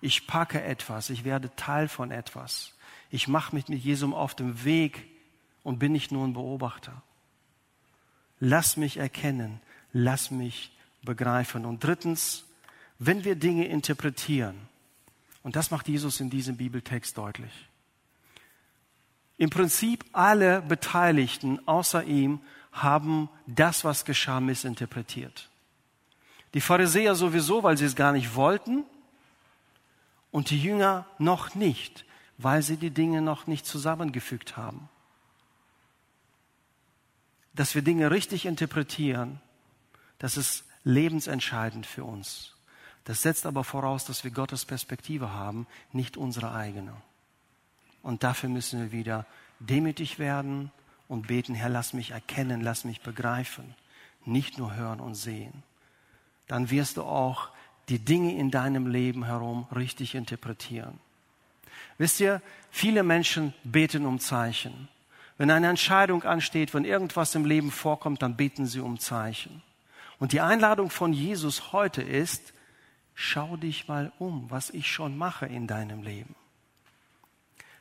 Ich 0.00 0.26
packe 0.26 0.62
etwas, 0.62 1.10
ich 1.10 1.24
werde 1.24 1.54
Teil 1.56 1.88
von 1.88 2.10
etwas. 2.10 2.74
Ich 3.10 3.28
mache 3.28 3.54
mich 3.54 3.68
mit 3.68 3.82
Jesum 3.82 4.14
auf 4.14 4.34
dem 4.34 4.64
Weg 4.64 5.06
und 5.62 5.78
bin 5.78 5.92
nicht 5.92 6.12
nur 6.12 6.26
ein 6.26 6.34
Beobachter. 6.34 7.02
Lass 8.38 8.76
mich 8.76 8.98
erkennen, 8.98 9.60
lass 9.92 10.30
mich 10.30 10.76
begreifen. 11.02 11.64
Und 11.64 11.82
drittens, 11.82 12.44
wenn 12.98 13.24
wir 13.24 13.36
Dinge 13.36 13.66
interpretieren, 13.66 14.56
und 15.42 15.56
das 15.56 15.70
macht 15.70 15.88
Jesus 15.88 16.20
in 16.20 16.28
diesem 16.28 16.56
Bibeltext 16.56 17.16
deutlich. 17.16 17.68
Im 19.38 19.50
Prinzip 19.50 20.04
alle 20.12 20.62
Beteiligten 20.62 21.60
außer 21.68 22.04
ihm 22.04 22.40
haben 22.72 23.28
das, 23.46 23.84
was 23.84 24.04
geschah, 24.04 24.40
missinterpretiert. 24.40 25.48
Die 26.54 26.60
Pharisäer 26.60 27.14
sowieso, 27.14 27.62
weil 27.62 27.76
sie 27.76 27.84
es 27.84 27.96
gar 27.96 28.12
nicht 28.12 28.34
wollten, 28.34 28.84
und 30.30 30.50
die 30.50 30.60
Jünger 30.60 31.06
noch 31.18 31.54
nicht, 31.54 32.04
weil 32.38 32.62
sie 32.62 32.76
die 32.76 32.90
Dinge 32.90 33.22
noch 33.22 33.46
nicht 33.46 33.66
zusammengefügt 33.66 34.56
haben 34.56 34.88
dass 37.56 37.74
wir 37.74 37.82
Dinge 37.82 38.10
richtig 38.10 38.44
interpretieren, 38.44 39.40
das 40.18 40.36
ist 40.36 40.64
lebensentscheidend 40.84 41.86
für 41.86 42.04
uns. 42.04 42.54
Das 43.04 43.22
setzt 43.22 43.46
aber 43.46 43.64
voraus, 43.64 44.04
dass 44.04 44.24
wir 44.24 44.30
Gottes 44.30 44.64
Perspektive 44.64 45.32
haben, 45.32 45.66
nicht 45.92 46.16
unsere 46.16 46.52
eigene. 46.52 46.94
Und 48.02 48.22
dafür 48.22 48.50
müssen 48.50 48.80
wir 48.80 48.92
wieder 48.92 49.26
demütig 49.58 50.18
werden 50.18 50.70
und 51.08 51.28
beten, 51.28 51.54
Herr, 51.54 51.70
lass 51.70 51.92
mich 51.92 52.10
erkennen, 52.10 52.60
lass 52.60 52.84
mich 52.84 53.00
begreifen, 53.00 53.74
nicht 54.24 54.58
nur 54.58 54.74
hören 54.74 55.00
und 55.00 55.14
sehen. 55.14 55.62
Dann 56.46 56.70
wirst 56.70 56.98
du 56.98 57.04
auch 57.04 57.50
die 57.88 57.98
Dinge 57.98 58.36
in 58.36 58.50
deinem 58.50 58.86
Leben 58.86 59.24
herum 59.24 59.66
richtig 59.74 60.14
interpretieren. 60.14 60.98
Wisst 61.98 62.20
ihr, 62.20 62.42
viele 62.70 63.02
Menschen 63.02 63.54
beten 63.64 64.04
um 64.04 64.18
Zeichen. 64.18 64.88
Wenn 65.38 65.50
eine 65.50 65.68
Entscheidung 65.68 66.24
ansteht, 66.24 66.74
wenn 66.74 66.84
irgendwas 66.84 67.34
im 67.34 67.44
Leben 67.44 67.70
vorkommt, 67.70 68.22
dann 68.22 68.36
beten 68.36 68.66
sie 68.66 68.80
um 68.80 68.98
Zeichen. 68.98 69.62
Und 70.18 70.32
die 70.32 70.40
Einladung 70.40 70.90
von 70.90 71.12
Jesus 71.12 71.72
heute 71.72 72.02
ist, 72.02 72.54
schau 73.14 73.56
dich 73.56 73.86
mal 73.86 74.12
um, 74.18 74.50
was 74.50 74.70
ich 74.70 74.90
schon 74.90 75.16
mache 75.16 75.46
in 75.46 75.66
deinem 75.66 76.02
Leben. 76.02 76.34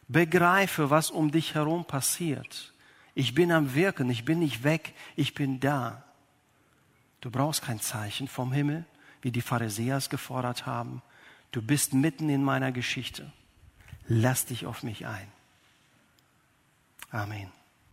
Begreife, 0.08 0.90
was 0.90 1.10
um 1.10 1.32
dich 1.32 1.56
herum 1.56 1.86
passiert. 1.86 2.74
Ich 3.16 3.34
bin 3.34 3.52
am 3.52 3.74
Wirken, 3.74 4.10
ich 4.10 4.26
bin 4.26 4.40
nicht 4.40 4.64
weg, 4.64 4.94
ich 5.16 5.34
bin 5.34 5.60
da. 5.60 6.04
Du 7.22 7.32
brauchst 7.32 7.64
kein 7.64 7.80
Zeichen 7.80 8.28
vom 8.28 8.52
Himmel, 8.52 8.86
wie 9.26 9.32
die 9.32 9.42
Pharisäer 9.42 9.98
es 9.98 10.12
gefordert 10.12 10.68
haben. 10.68 11.02
Du 11.50 11.60
bist 11.60 11.96
mitten 11.96 12.30
in 12.30 12.44
meiner 12.44 12.72
Geschichte. 12.72 13.34
Lass 14.08 14.46
dich 14.46 14.68
auf 14.68 14.84
mich 14.84 15.08
ein. 15.08 15.28
Amen. 17.10 17.52